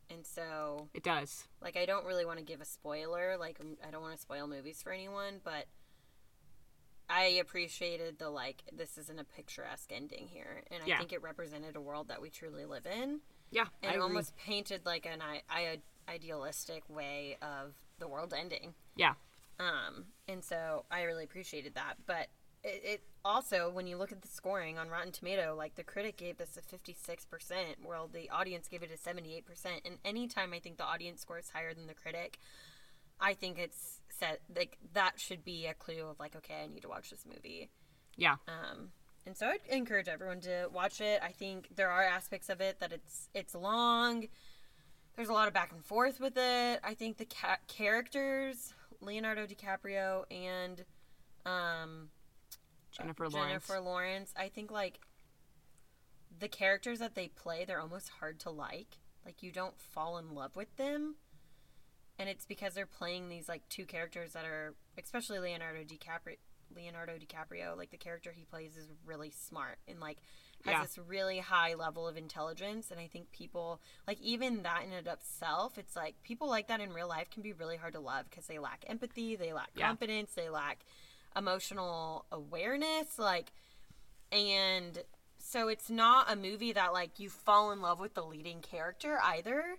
[0.09, 1.47] and so It does.
[1.61, 4.47] like i don't really want to give a spoiler like I don't want to spoil
[4.47, 5.65] movies for anyone but
[7.09, 10.97] i appreciated the like this isn't a picturesque ending here and i Yeah.
[10.97, 13.19] think it represented a world that we truly live in
[13.51, 14.01] Yeah, I and agree.
[14.01, 19.13] almost painted like an I- I- idealistic way of the world ending yeah.
[19.59, 21.95] um, and so I really appreciated that.
[22.05, 22.27] But
[22.65, 26.17] it, it also, when you look at the scoring on Rotten Tomato, like the critic
[26.17, 29.43] gave this a 56%, while the audience gave it a 78%.
[29.85, 32.39] And anytime I think the audience scores higher than the critic,
[33.19, 36.81] I think it's set like that should be a clue of like, okay, I need
[36.81, 37.69] to watch this movie.
[38.17, 38.35] Yeah.
[38.47, 38.89] Um,
[39.25, 41.21] and so I'd encourage everyone to watch it.
[41.23, 44.27] I think there are aspects of it that it's it's long.
[45.15, 46.79] there's a lot of back and forth with it.
[46.83, 50.83] I think the ca- characters, Leonardo DiCaprio and
[51.45, 52.09] um,
[52.97, 53.49] Jennifer Lawrence.
[53.67, 54.99] Jennifer Lawrence, I think like
[56.37, 58.97] the characters that they play, they're almost hard to like.
[59.25, 61.15] Like you don't fall in love with them.
[62.17, 66.37] And it's because they're playing these like two characters that are especially Leonardo DiCaprio
[66.75, 70.17] Leonardo DiCaprio, like the character he plays is really smart and like
[70.65, 70.81] has Yeah.
[70.81, 75.07] this really high level of intelligence and I think people like even that in and
[75.07, 77.99] of itself, it's like people like that in real life can be really hard to
[77.99, 79.87] love because they lack empathy, they lack Yeah.
[79.87, 80.79] confidence, they lack
[81.35, 83.51] emotional awareness like
[84.31, 85.03] and
[85.37, 89.19] so it's not a movie that like you fall in love with the leading character
[89.23, 89.77] either.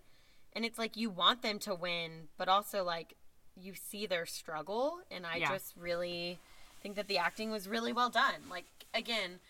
[0.52, 3.14] And it's like you want them to win but also like
[3.60, 4.98] you see their struggle.
[5.10, 5.48] And i Yeah.
[5.50, 6.38] just really
[6.82, 8.48] think that the acting was really well done.
[8.50, 9.40] Like again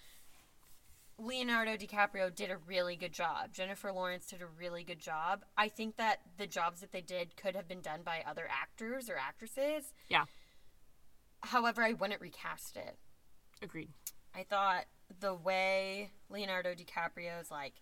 [1.18, 3.52] leonardo dicaprio did a really good job.
[3.52, 5.44] Jennifer lawrence did a really good job.
[5.56, 9.08] I think that the jobs that they did could have been done by other actors
[9.08, 9.92] or actresses.
[10.08, 10.24] Yeah.
[11.46, 12.96] However i wouldn't recast it
[13.62, 13.88] Agreed.
[14.34, 14.84] I thought
[15.20, 17.72] the way Leonardo DiCaprio's like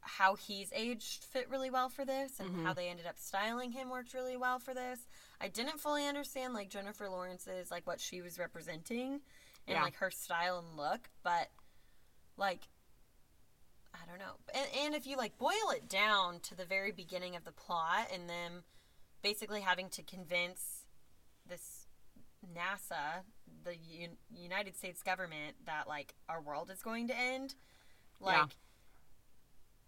[0.00, 2.64] how he's aged fit really well for this and Mm-hmm.
[2.66, 5.00] how they ended up styling him worked really well for this.
[5.40, 9.14] I didn't fully understand like Jennifer Lawrence's like what she was representing
[9.66, 9.82] and Yeah.
[9.82, 11.48] like her style and look, but
[12.36, 12.62] like
[13.94, 14.36] I don't know.
[14.54, 18.08] And, and if you like boil it down to the very beginning of the plot
[18.12, 18.64] and them
[19.22, 20.86] basically having to convince
[21.48, 21.81] this
[22.54, 23.22] NASA,
[23.64, 27.54] the U- United States government, that like our world is going to end.
[28.20, 28.46] Like, Yeah.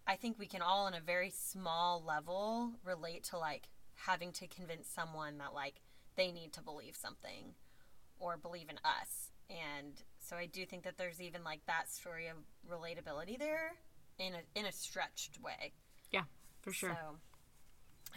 [0.07, 4.47] I think we can all, on a very small level, relate to like having to
[4.47, 5.81] convince someone that like
[6.15, 7.55] they need to believe something
[8.19, 9.31] or believe in us.
[9.49, 12.37] And so I do think that there's even like that story of
[12.69, 13.73] relatability there
[14.17, 15.73] in a in a stretched way.
[16.11, 16.23] Yeah,
[16.61, 16.91] for sure.
[16.91, 17.17] So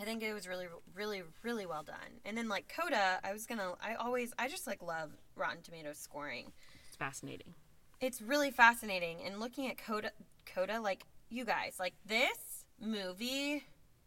[0.01, 2.21] I think it was really, really, really well done.
[2.25, 5.99] And then like Coda, I was gonna, I always, I just like love Rotten Tomatoes
[5.99, 6.53] scoring.
[6.87, 7.55] It's fascinating.
[8.01, 9.19] It's really fascinating.
[9.25, 10.13] And looking at Coda,
[10.47, 13.65] Coda, like you guys, like this movie,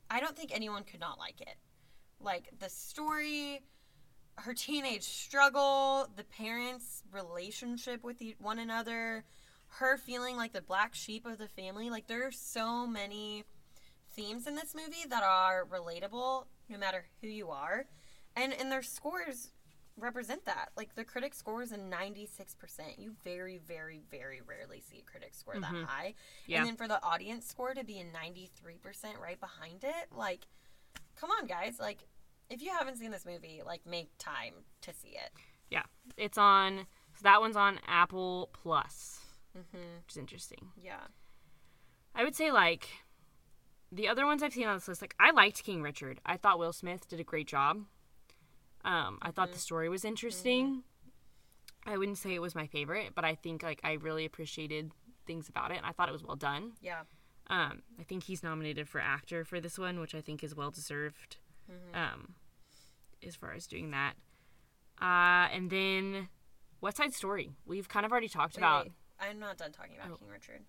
[0.10, 1.56] I don't think anyone could not like it.
[2.22, 3.62] Like the story,
[4.36, 9.26] her teenage struggle, the parents' relationship with one another,
[9.68, 11.90] her feeling like the black sheep of the family.
[11.90, 13.44] Like there are so many
[14.14, 17.86] themes in this movie that are relatable no matter who you are.
[18.36, 19.52] And and their scores
[19.98, 20.70] represent that.
[20.78, 22.98] Like the critic score is a 96%.
[22.98, 26.10] You very very very rarely see a critic score that high.
[26.16, 26.52] Mm-hmm.
[26.52, 26.58] Yeah.
[26.60, 30.48] And then for the audience score to be a 93% right behind it, like
[31.16, 32.06] come on guys, like
[32.50, 35.32] if you haven't seen this movie, like make time to see it.
[35.70, 35.84] Yeah,
[36.18, 36.88] it's on.
[37.16, 39.20] So that one's on Apple Plus,
[39.58, 39.98] Mhm.
[40.04, 40.72] which is interesting.
[40.82, 41.08] Yeah.
[42.16, 42.90] I would say like
[43.92, 45.02] the other ones I've seen on this list.
[45.02, 46.20] Like I liked King Richard.
[46.26, 47.82] I thought Will Smith did a great job.
[48.84, 50.84] Um, I thought the story was interesting.
[51.86, 54.92] I wouldn't say it was my favorite, but I think like I really appreciated
[55.28, 56.74] things about it, and I thought it was well done.
[56.82, 57.02] Yeah.
[57.48, 60.72] Um, I think he's nominated for actor for this one, which I think is well
[60.72, 61.38] deserved.
[61.94, 62.34] Um,
[63.26, 64.14] as far as doing that,
[65.02, 66.28] uh, and then
[66.82, 67.52] West Side Story.
[67.66, 68.86] We've kind of already talked Wait, about.
[68.86, 68.94] wait.
[69.22, 70.18] I'm not done talking about Oh.
[70.18, 70.62] King Richard.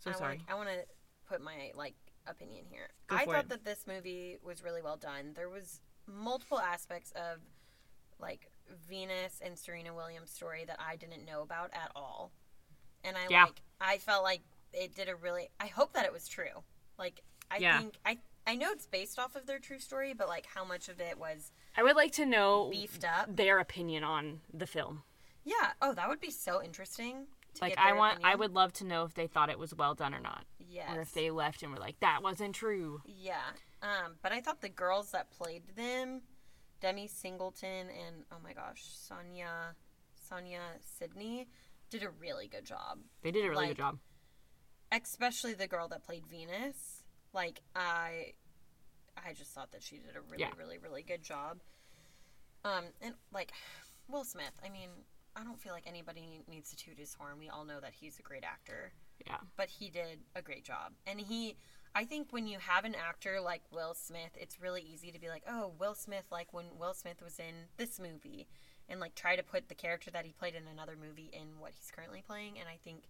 [0.00, 0.40] So I sorry.
[0.48, 0.84] Wanna, I want to
[1.28, 1.94] put my like
[2.26, 2.88] opinion here.
[3.08, 3.48] Go I thought it.
[3.50, 5.32] that this movie was really well done.
[5.34, 7.40] There was multiple aspects of
[8.18, 8.50] like
[8.88, 12.32] Venus and Serena Williams' story that I didn't know about at all,
[13.04, 13.44] and I Yeah.
[13.44, 15.48] like I felt like it did a really.
[15.60, 16.64] I hope that it was true.
[16.98, 17.78] Like I Yeah.
[17.80, 20.88] think I I know it's based off of their true story, but like how much
[20.88, 23.34] of it was I would like to know beefed up.
[23.34, 25.02] their opinion on the film.
[25.44, 25.72] Yeah.
[25.82, 27.26] Oh, that would be so interesting.
[27.54, 29.94] To Like I want, I would love to know if they thought it was well
[29.94, 30.44] done or not,
[30.76, 30.94] Yes.
[30.96, 33.40] or if they left and were like, "That wasn't true." Yeah.
[33.82, 36.22] Um, but I thought the girls that played them,
[36.80, 39.74] Demi Singleton and oh my gosh, Sonia
[40.14, 40.60] Sonia
[40.98, 41.48] Sidney,
[41.90, 42.98] did a really good job.
[43.22, 43.98] They did a really Like, good job.
[44.92, 47.02] Especially the girl that played Venus.
[47.32, 48.32] Like I
[49.16, 50.50] I just thought that she did a really, Yeah.
[50.58, 51.60] really, really good job.
[52.64, 53.52] Um, and like
[54.08, 54.90] Will Smith, I mean,
[55.34, 57.38] I don't feel like anybody needs to toot his horn.
[57.38, 58.92] We all know that he's a great actor.
[59.26, 60.92] Yeah, but he did a great job.
[61.06, 61.56] And he,
[61.94, 65.28] I think when you have an actor like Will Smith, it's really easy to be
[65.28, 68.46] like, oh, Will Smith, like when Will Smith was in this movie,
[68.88, 71.72] and like try to put the character that he played in another movie in what
[71.74, 72.58] he's currently playing.
[72.58, 73.04] And I think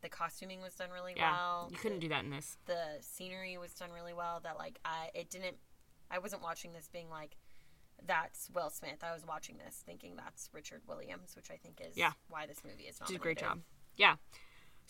[0.00, 1.32] the costuming was done really yeah.
[1.32, 1.68] well.
[1.70, 2.56] you couldn't the, do that in this.
[2.66, 4.40] the scenery was done really well.
[4.42, 5.56] That like I, it didn't,
[6.10, 7.36] I wasn't watching this being like.
[8.06, 9.02] That's Will Smith.
[9.02, 12.12] I was watching this thinking that's Richard Williams, which I think is Yeah.
[12.30, 13.20] why this movie is Did nominated.
[13.20, 13.60] a great job.
[13.96, 14.14] Yeah.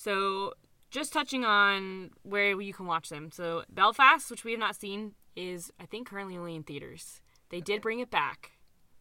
[0.02, 0.54] So
[0.90, 3.30] just touching on where you can watch them.
[3.30, 7.20] So Belfast, which we have not seen, is I think currently only in theaters.
[7.50, 8.52] They did bring it back,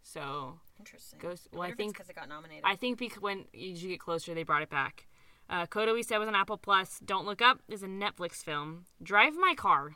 [0.02, 1.20] so Interesting.
[1.20, 2.66] Goes- well, I if think- because it got nominated.
[2.66, 5.08] I think because when as you get closer, they brought it back.
[5.50, 7.00] Uh, Coda we said was on Apple Plus.
[7.00, 8.86] Don't Look Up is a Netflix film.
[9.02, 9.96] Drive My Car.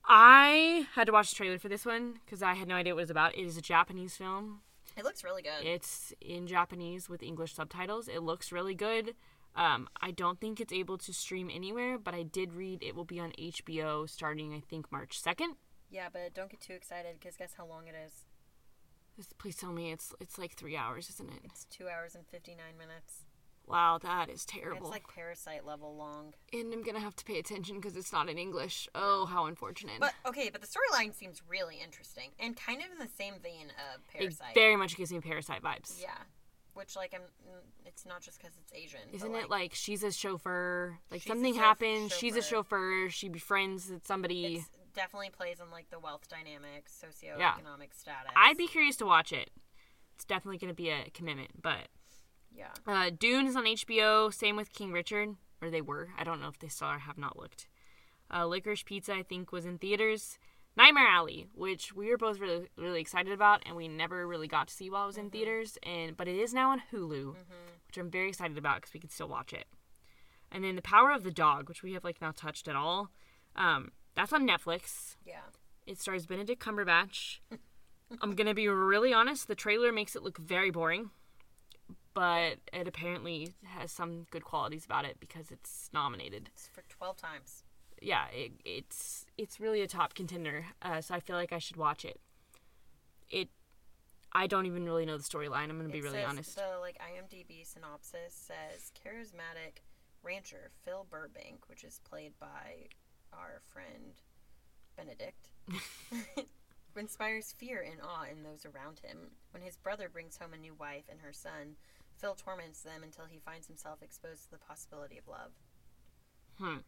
[0.05, 3.01] I had to watch the trailer for this one because I had no idea what
[3.01, 3.37] it was about.
[3.37, 4.63] It is a Japanese film.
[4.97, 5.65] It looks really good.
[5.65, 8.09] It's in Japanese with English subtitles.
[8.09, 9.15] It looks really good.
[9.55, 13.05] Um, I don't think it's able to stream anywhere, but I did read it will
[13.07, 15.57] be on HBO starting, I think, March 2nd.
[15.91, 18.25] yeah, but don't get too excited because guess how long it is?
[19.39, 21.41] Please tell me it's it's like three hours, isn't it?
[21.45, 23.25] It's two hours and fifty nine minutes.
[23.69, 24.87] Wow, that is terrible.
[24.87, 26.35] It's like Parasite level long.
[26.53, 28.89] and I'm gonna have to pay attention because it's not in English.
[28.95, 29.99] Oh, how unfortunate.
[30.01, 33.67] But okay, but the storyline seems really interesting and kind of in the same vein
[33.95, 34.55] of it Parasite.
[34.55, 36.01] very much gives me Parasite vibes.
[36.01, 36.17] yeah,
[36.75, 37.23] which like I'm.
[37.23, 39.01] mm, It's not just because it's Asian.
[39.13, 40.99] Isn't it like she's a chauffeur?
[41.11, 42.13] Like something chauf- happens.
[42.13, 43.03] She's a chauffeur.
[43.07, 43.11] chauffeur.
[43.11, 44.57] She befriends somebody.
[44.57, 48.31] It's definitely plays on like the wealth dynamics, socioeconomic status.
[48.37, 49.51] I'd be curious to watch it.
[50.15, 51.61] It's definitely gonna be a commitment.
[51.61, 51.89] But
[52.57, 52.69] Yeah.
[52.87, 54.33] uh, Dune is on HBO.
[54.33, 56.09] Same with King Richard, or they were.
[56.19, 56.99] I don't know if they still are.
[57.01, 57.69] Have not looked.
[58.31, 60.39] Uh, Licorice Pizza, I think, was in theaters.
[60.77, 64.69] Nightmare Alley, which we were both really really excited about, and we never really got
[64.69, 65.79] to see while it was in theaters.
[65.83, 67.35] And but it is now on Hulu,
[67.87, 69.67] which I'm very excited about because we can still watch it.
[70.53, 73.11] And then The Power of the Dog, which we have like not touched at all.
[73.55, 75.17] Um, that's on Netflix.
[75.27, 75.41] Yeah.
[75.87, 77.39] It stars Benedict Cumberbatch.
[78.21, 79.49] I'm gonna be really honest.
[79.49, 81.11] The trailer makes it look very boring,
[82.17, 86.49] but it apparently has some good qualities about it because it's nominated.
[86.55, 87.63] It's for twelve times.
[88.01, 90.65] Yeah, it, it's it's really a top contender.
[90.81, 92.19] Uh, so I feel like I should watch it.
[93.29, 93.51] It,
[94.33, 95.69] I don't even really know the storyline.
[95.69, 96.57] I'm gonna be It really says honest.
[96.57, 99.83] The like IMDb synopsis says charismatic
[100.23, 102.89] rancher Phil Burbank, which is played by
[103.31, 104.23] our friend
[104.97, 105.51] Benedict,
[106.97, 109.33] inspires fear and awe in those around him.
[109.51, 111.77] When his brother brings home a new wife and her son,
[112.19, 115.53] Phil torments them until he finds himself exposed to the possibility of love.
[116.59, 116.79] Hmm.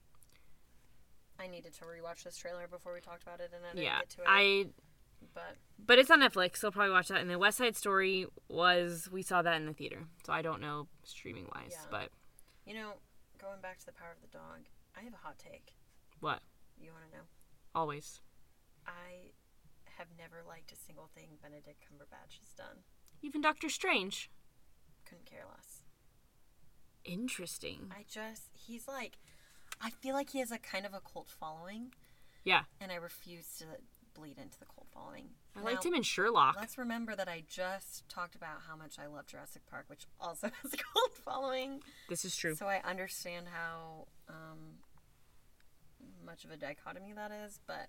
[1.38, 3.98] I needed to rewatch this trailer before we talked about it, and I didn't Yeah,
[4.00, 4.26] get to it.
[4.26, 4.66] I
[5.34, 7.20] but but it's on Netflix, so I'll probably watch that.
[7.20, 10.60] And the West Side Story was we saw that in the theater, so I don't
[10.60, 11.70] know streaming wise.
[11.72, 11.86] Yeah.
[11.90, 12.08] But
[12.66, 12.94] you know,
[13.40, 14.66] going back to the power of the dog,
[14.98, 15.74] I have a hot take.
[16.20, 16.40] what?
[16.80, 17.24] You want to know?
[17.74, 18.20] Always.
[18.86, 19.32] I
[19.98, 22.84] have never liked a single thing Benedict Cumberbatch has done.
[23.22, 24.30] Even Doctor Strange.
[25.08, 25.82] Couldn't care less.
[27.04, 27.90] Interesting.
[27.90, 29.18] I just, he's like,
[29.80, 31.92] I feel like he has a kind of a cult following,
[32.44, 33.64] Yeah, and I refuse to
[34.14, 35.28] bleed into the cult following.
[35.56, 36.56] I liked him in Sherlock.
[36.58, 40.50] Let's remember that I just talked about how much I love Jurassic Park, which also
[40.62, 41.80] has a cult following.
[42.08, 42.54] This is true.
[42.54, 44.78] So I understand how um,
[46.24, 47.88] much of a dichotomy that is, but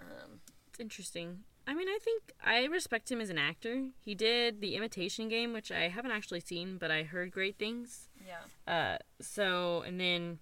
[0.00, 1.38] um, It's interesting.
[1.68, 3.88] I mean, I think I respect him as an actor.
[4.00, 8.08] He did The Imitation Game, which I haven't actually seen, but I heard great things.
[8.26, 10.38] yeah, Uh, so and then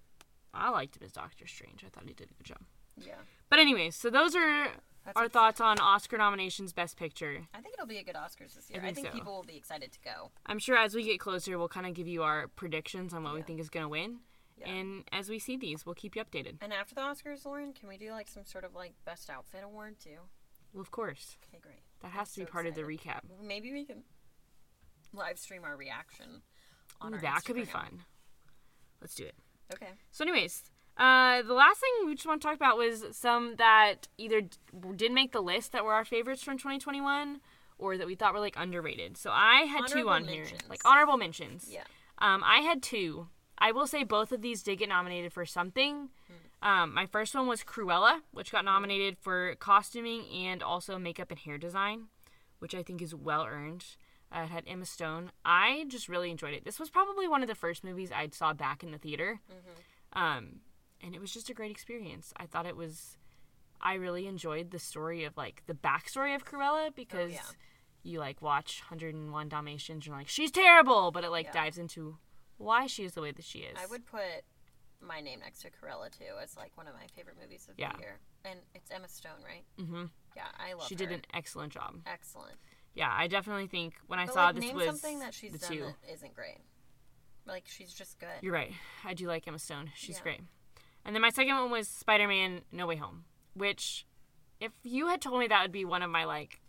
[0.53, 1.83] I liked him as Doctor Strange.
[1.85, 2.61] I thought he did a good job.
[3.05, 3.15] yeah.
[3.49, 4.69] But anyways, so those are
[5.03, 7.41] That's our thoughts on Oscar nominations, Best Picture.
[7.53, 8.79] I think it'll be a good Oscars this year.
[8.81, 9.13] I think think, so.
[9.13, 10.31] people will be excited to go.
[10.45, 13.33] I'm sure as we get closer, we'll kind of give you our predictions on what
[13.33, 14.19] we think is going to win.
[14.57, 14.69] Yeah.
[14.69, 16.55] And as we see these, we'll keep you updated.
[16.61, 19.63] And after the Oscars, Lauren, can we do like some sort of like best outfit
[19.63, 20.19] award too?
[20.77, 21.79] Well, of course, Okay, great.
[22.03, 23.21] that has to so be part of the recap.
[23.41, 24.03] Maybe we can
[25.11, 26.43] live stream our reaction.
[27.01, 28.03] On Ooh, our that could be fun.
[29.01, 29.33] Let's do it.
[29.73, 29.89] Okay.
[30.11, 30.63] So, anyways,
[30.97, 34.49] uh, the last thing we just want to talk about was some that either d-
[34.95, 37.41] didn't make the list that were our favorites from 2021,
[37.79, 39.17] or that we thought were like underrated.
[39.17, 41.67] So I had two Honorable on here, like honorable mentions.
[41.71, 41.85] Yeah.
[42.19, 43.29] Um, I had two.
[43.57, 46.09] I will say both of these did get nominated for something.
[46.61, 51.39] Um, my first one was Cruella, which got nominated for costuming and also makeup and
[51.39, 52.07] hair design,
[52.59, 53.85] which I think is well earned.
[54.35, 55.31] Uh, it had Emma Stone.
[55.45, 56.65] I just really enjoyed it.
[56.65, 59.39] This was probably one of the first movies I saw back in the theater.
[60.13, 60.61] Um,
[61.01, 62.33] and it was just a great experience.
[62.37, 63.17] I thought it was.
[63.79, 67.41] I really enjoyed the story of like the backstory of Cruella because yeah.
[68.03, 71.63] you like watch 101 Dalmatians and you're like she's terrible, but it like Yeah.
[71.63, 72.17] dives into
[72.57, 73.77] why she is the way that she is.
[73.79, 74.43] I would put
[75.01, 77.93] my name next to Cruella too It's like one of my favorite movies of Yeah.
[77.93, 78.19] the year.
[78.45, 79.63] And it's Emma Stone, right?
[79.79, 80.05] Mm-hmm.
[80.35, 80.99] Yeah, I love She her.
[80.99, 81.95] did an excellent job.
[82.05, 82.55] excellent.
[82.93, 85.59] Yeah, I definitely think when I saw like, this name was something that she's the
[85.59, 85.83] done two.
[86.01, 86.57] that isn't great.
[87.45, 88.27] Like she's just good.
[88.41, 88.73] You're right.
[89.05, 89.91] I do like Emma Stone.
[89.95, 90.23] She's Yeah.
[90.23, 90.41] great.
[91.05, 93.23] And then my second one was Spider-Man: No Way Home,
[93.53, 94.05] which,
[94.59, 96.59] if you had told me that would be one of my like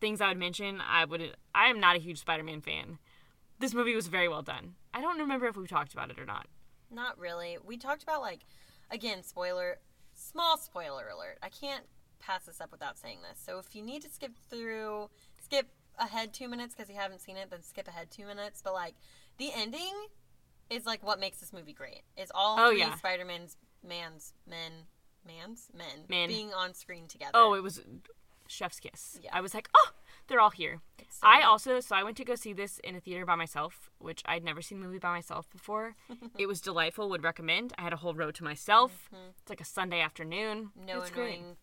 [0.00, 1.36] things I would mention, I would.
[1.54, 2.98] I am not a huge Spider-Man fan.
[3.58, 4.76] This movie was very well done.
[4.94, 6.46] I don't remember if we talked about it or not.
[6.90, 7.58] Not really.
[7.64, 8.40] We talked about like,
[8.90, 9.78] again, spoiler,
[10.14, 11.38] small spoiler alert.
[11.42, 11.84] I can't
[12.20, 13.40] pass this up without saying this.
[13.44, 15.10] So if you need to skip through,
[15.42, 15.68] skip
[15.98, 18.62] ahead two minutes because you haven't seen it, then skip ahead two minutes.
[18.62, 18.94] But like,
[19.38, 19.94] the ending
[20.70, 22.02] is like what makes this movie great.
[22.16, 22.94] Is all Oh, three yeah.
[22.96, 23.56] Spider-Man's
[23.86, 24.72] man's men,
[25.26, 26.28] man's men Men.
[26.28, 27.32] being on screen together.
[27.34, 27.80] Oh, it was
[28.48, 29.18] Chef's Kiss.
[29.22, 29.30] Yeah.
[29.32, 29.90] I was like, oh,
[30.28, 30.80] they're all here.
[31.08, 33.90] So I also, so I went to go see this in a theater by myself,
[33.98, 35.94] which I'd never seen a movie by myself before.
[36.38, 37.72] it was delightful, would recommend.
[37.78, 39.08] I had a whole row to myself.
[39.14, 39.30] Mm-hmm.
[39.40, 40.70] It's like a Sunday afternoon.
[40.76, 41.38] no it's great.
[41.38, 41.56] annoying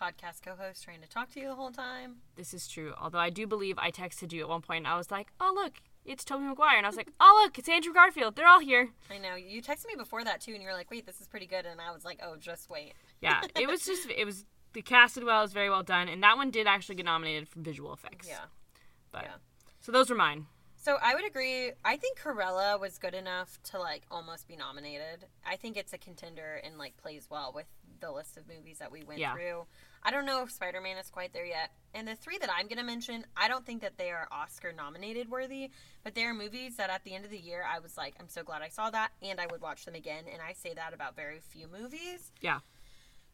[0.00, 2.16] podcast co-host trying to talk to you the whole time.
[2.34, 2.94] This is true.
[2.98, 5.52] Although I do believe I texted you at one point and I was like, oh,
[5.54, 5.74] look,
[6.04, 6.78] it's Tobey Maguire.
[6.78, 8.34] And I was like, oh, look, it's Andrew Garfield.
[8.34, 8.88] They're all here.
[9.10, 11.28] I know you texted me before that too, and you were like, "Wait, this is
[11.28, 14.44] pretty good," and I was like, "Oh, just wait." Yeah, it was just, it was,
[14.72, 16.08] the casted well, is very well done.
[16.08, 18.28] And that one did actually get nominated for visual effects.
[18.28, 18.44] Yeah.
[19.12, 19.34] But, yeah.
[19.80, 20.46] so those were mine.
[20.76, 21.72] So I would agree.
[21.84, 25.26] I think Cruella was good enough to like almost be nominated.
[25.46, 27.66] I think it's a contender and like plays well with
[28.00, 29.34] the list of movies that we went Yeah.
[29.34, 29.66] through.
[30.02, 31.72] I don't know if Spider Man is quite there yet.
[31.92, 35.28] And the three that I'm gonna mention, I don't think that they are Oscar nominated
[35.28, 35.68] worthy,
[36.02, 38.30] but they are movies that at the end of the year I was like, I'm
[38.30, 40.24] so glad I saw that, and I would watch them again.
[40.32, 42.32] And I say that about very few movies.
[42.40, 42.60] Yeah.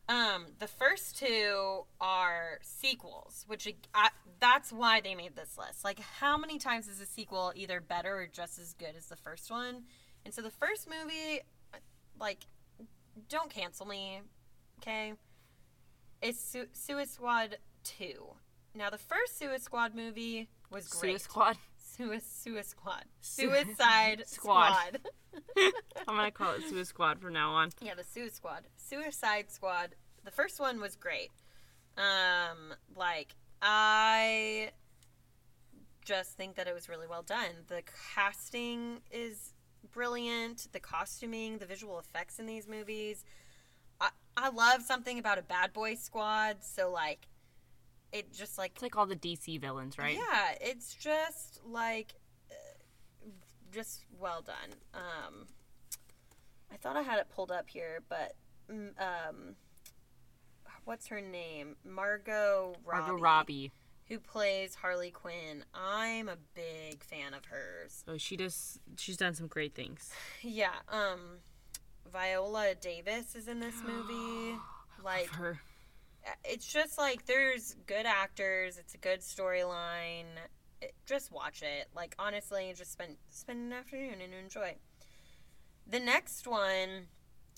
[0.09, 5.85] Um, the first two are sequels, which I, that's why they made this list.
[5.85, 9.17] Like, how many times is a sequel either better or just as good as the
[9.17, 9.83] first one?
[10.25, 11.41] And so the first movie,
[12.21, 12.47] like,
[13.29, 14.21] don't cancel me,
[14.81, 15.15] okay?
[16.23, 18.13] It's Su- Suicide Squad 2.
[18.75, 21.01] Now, the first Suicide Squad movie was great.
[21.21, 21.57] Suicide Squad.
[21.79, 23.05] Sui- Suicide Squad.
[23.21, 24.73] Suicide Squad.
[24.77, 25.01] Squad.
[26.09, 27.71] I'm gonna call it Suicide Squad from now on.
[27.81, 28.63] Yeah, the Suicide Squad.
[28.89, 29.95] Suicide Squad.
[30.25, 31.31] The first one was great.
[31.97, 34.71] Um, like I
[36.05, 37.65] just think that it was really well done.
[37.69, 37.83] The
[38.15, 39.55] casting is
[39.93, 40.69] brilliant.
[40.73, 43.25] The costuming, the visual effects in these movies.
[44.01, 46.59] I I love something about a bad boy squad.
[46.61, 47.29] So like,
[48.13, 50.17] it just like It's like all the DC villains, right?
[50.17, 52.15] yeah, it's just like
[53.73, 54.75] just well done.
[54.95, 55.47] Um
[56.73, 58.35] I thought I had it pulled up here, but
[58.71, 59.57] um
[60.85, 61.77] what's her name?
[61.85, 63.73] Margot Robbie, Margot Robbie.
[64.09, 65.65] who plays Harley Quinn.
[65.75, 68.05] I'm a big fan of hers.
[68.07, 68.79] Oh, she does.
[68.97, 70.11] She's done some great things.
[70.43, 71.39] Yeah, um
[72.11, 74.57] Viola Davis is in this movie.
[75.05, 75.61] Like her.
[76.45, 80.25] it's just like there's good actors it's a good storyline
[81.07, 84.75] just watch it like honestly just spend spend an afternoon and enjoy
[85.89, 87.07] the next one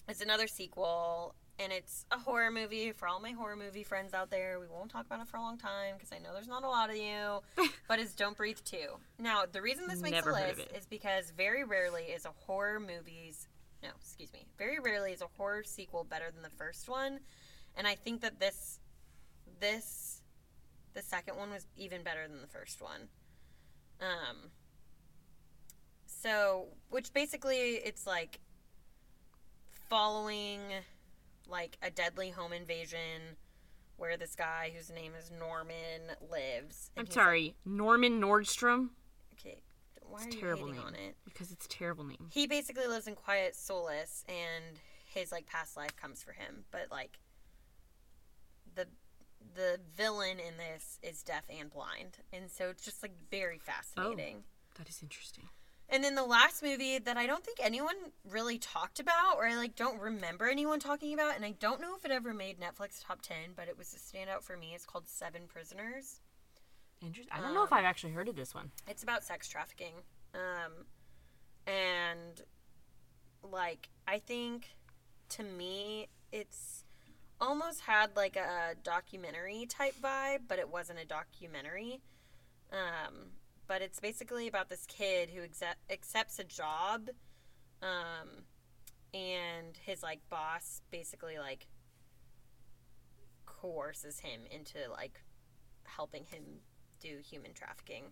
[0.08, 4.30] is another sequel and it's a horror movie for all my horror movie friends out
[4.30, 6.64] there we won't talk about it for a long time because i know there's not
[6.64, 7.40] a lot of you
[7.88, 8.76] but it's don't breathe 2
[9.18, 10.76] now the reason this makes Never a heard of list it.
[10.76, 13.48] is because very rarely is a horror movies
[13.82, 17.20] no excuse me very rarely is a horror sequel better than the first one
[17.76, 18.80] and I think that this
[19.60, 20.22] this
[20.94, 23.08] the second one was even better than the first one.
[24.00, 24.50] Um
[26.06, 28.40] so which basically it's like
[29.88, 30.60] following
[31.48, 33.36] like a deadly home invasion
[33.96, 36.90] where this guy whose name is Norman lives.
[36.96, 38.90] I'm sorry, Norman Nordstrom.
[39.34, 39.62] okay,
[40.02, 40.82] why It's are a you hating name.
[40.84, 41.16] on it?
[41.24, 42.28] Because it's a terrible name.
[42.32, 44.78] he basically lives in quiet solace and
[45.14, 47.18] his like past life comes for him but like
[48.74, 48.86] the
[49.54, 53.64] the villain in this is deaf and blind and so it's just like very oh,
[53.72, 54.44] fascinating
[54.76, 55.48] That is interesting.
[55.90, 57.94] And then the last movie that i don't think anyone
[58.30, 61.94] really talked about or i like don't remember anyone talking about and i don't know
[61.96, 64.84] if it ever made netflix top 10 but it was a standout for me it's
[64.86, 66.20] called seven prisoners
[67.00, 67.32] Interesting.
[67.32, 68.72] I don't know if Um, I've actually heard of this one.
[68.88, 69.94] it's about sex trafficking
[70.34, 70.72] um
[71.66, 72.42] and
[73.42, 74.68] like i think
[75.28, 76.84] to me it's
[77.40, 82.00] almost had like a documentary type vibe but it wasn't a documentary
[82.72, 83.14] um
[83.68, 87.08] but it's basically about this kid who exe- accepts a job
[87.82, 88.28] um
[89.14, 91.66] and his like boss basically like
[93.46, 95.20] coerces him into like
[95.84, 96.42] helping him
[97.00, 98.04] do human trafficking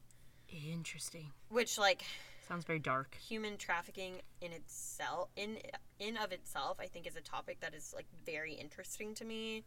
[0.49, 1.33] Interesting.
[1.49, 2.05] which like
[2.49, 3.17] Sounds very dark.
[3.17, 5.59] human trafficking in itself in
[5.99, 9.65] in of itself i think is a topic that is like very interesting to me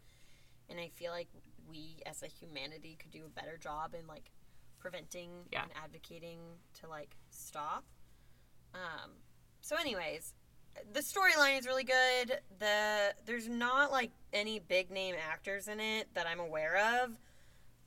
[0.70, 1.28] and i feel like
[1.70, 4.32] we as a humanity could do a better job in like
[4.80, 5.64] preventing Yeah.
[5.64, 6.40] and advocating
[6.82, 7.84] to like stop
[8.74, 9.12] um
[9.62, 10.34] so anyways
[10.94, 16.08] the storyline is really good the there's not like any big name actors in it
[16.14, 17.12] that i'm aware of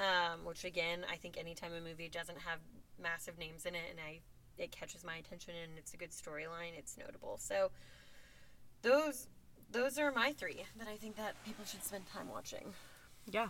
[0.01, 2.59] um which again i think anytime a movie doesn't have
[3.01, 4.21] massive names in it and i
[4.59, 6.77] it catches my attention and it's a good storyline.
[6.77, 7.39] It's notable.
[7.39, 7.71] So
[8.83, 9.27] those
[9.71, 12.75] those are my three that I think that people should spend time watching.
[13.31, 13.49] Yeah.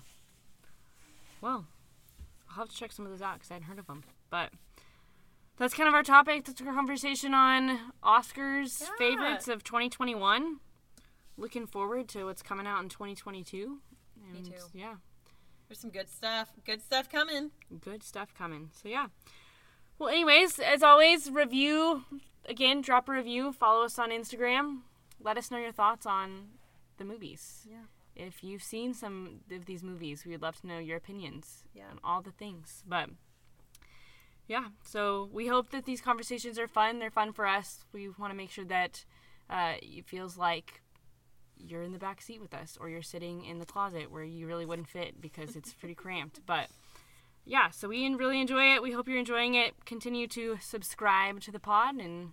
[1.40, 1.66] Well,
[2.53, 4.05] I'll have to check some of those out because I hadn't heard of them.
[4.30, 4.50] But
[5.57, 6.44] that's kind of our topic.
[6.44, 8.88] That's our conversation on Oscars Yeah.
[8.98, 10.61] favorites of 2021.
[11.36, 13.80] Looking forward to what's coming out in 2022.
[14.34, 14.53] And too.
[14.74, 14.96] Yeah,
[15.68, 16.50] There's some good stuff.
[16.64, 17.50] Good stuff coming.
[17.80, 18.70] good stuff coming.
[18.72, 19.07] So yeah.
[19.98, 22.05] Well, anyways, as always, review
[22.46, 22.80] again.
[22.82, 23.53] Drop a review.
[23.53, 24.80] Follow us on Instagram.
[25.20, 26.50] Let us know your thoughts on
[26.98, 27.66] the movies.
[27.68, 27.84] Yeah.
[28.14, 31.88] If you've seen some of these movies, we'd love to know your opinions Yeah.
[31.90, 32.82] on all the things.
[32.86, 33.10] But
[34.46, 36.98] yeah, so we hope that these conversations are fun.
[36.98, 37.84] They're fun for us.
[37.92, 39.04] We want to make sure that
[39.48, 40.82] uh, it feels like
[41.56, 44.46] you're in the back seat with us or you're sitting in the closet where you
[44.46, 46.40] really wouldn't fit because it's pretty cramped.
[46.46, 46.68] But
[47.44, 48.82] yeah, so we really enjoy it.
[48.82, 49.74] We hope you're enjoying it.
[49.84, 52.30] Continue to subscribe to the pod, and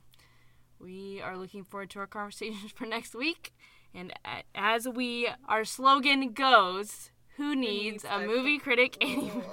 [0.79, 3.53] we are looking forward to our conversations for next week.
[3.93, 4.13] And
[4.55, 9.05] as we our slogan goes, who needs, who needs a, movie critic oh.
[9.05, 9.45] anyway?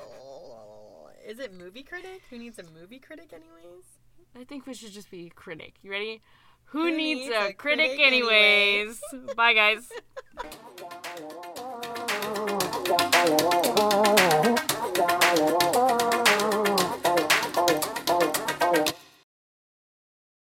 [1.27, 2.23] Is it movie critic?
[2.31, 3.85] Who needs a movie critic anyways?
[4.39, 5.75] I think we should just be critic.
[5.83, 6.21] You ready?
[6.67, 9.01] Who, who needs, needs, a, a critic, critic, anyways?
[9.13, 9.35] anyways?
[9.35, 9.91] Bye guys.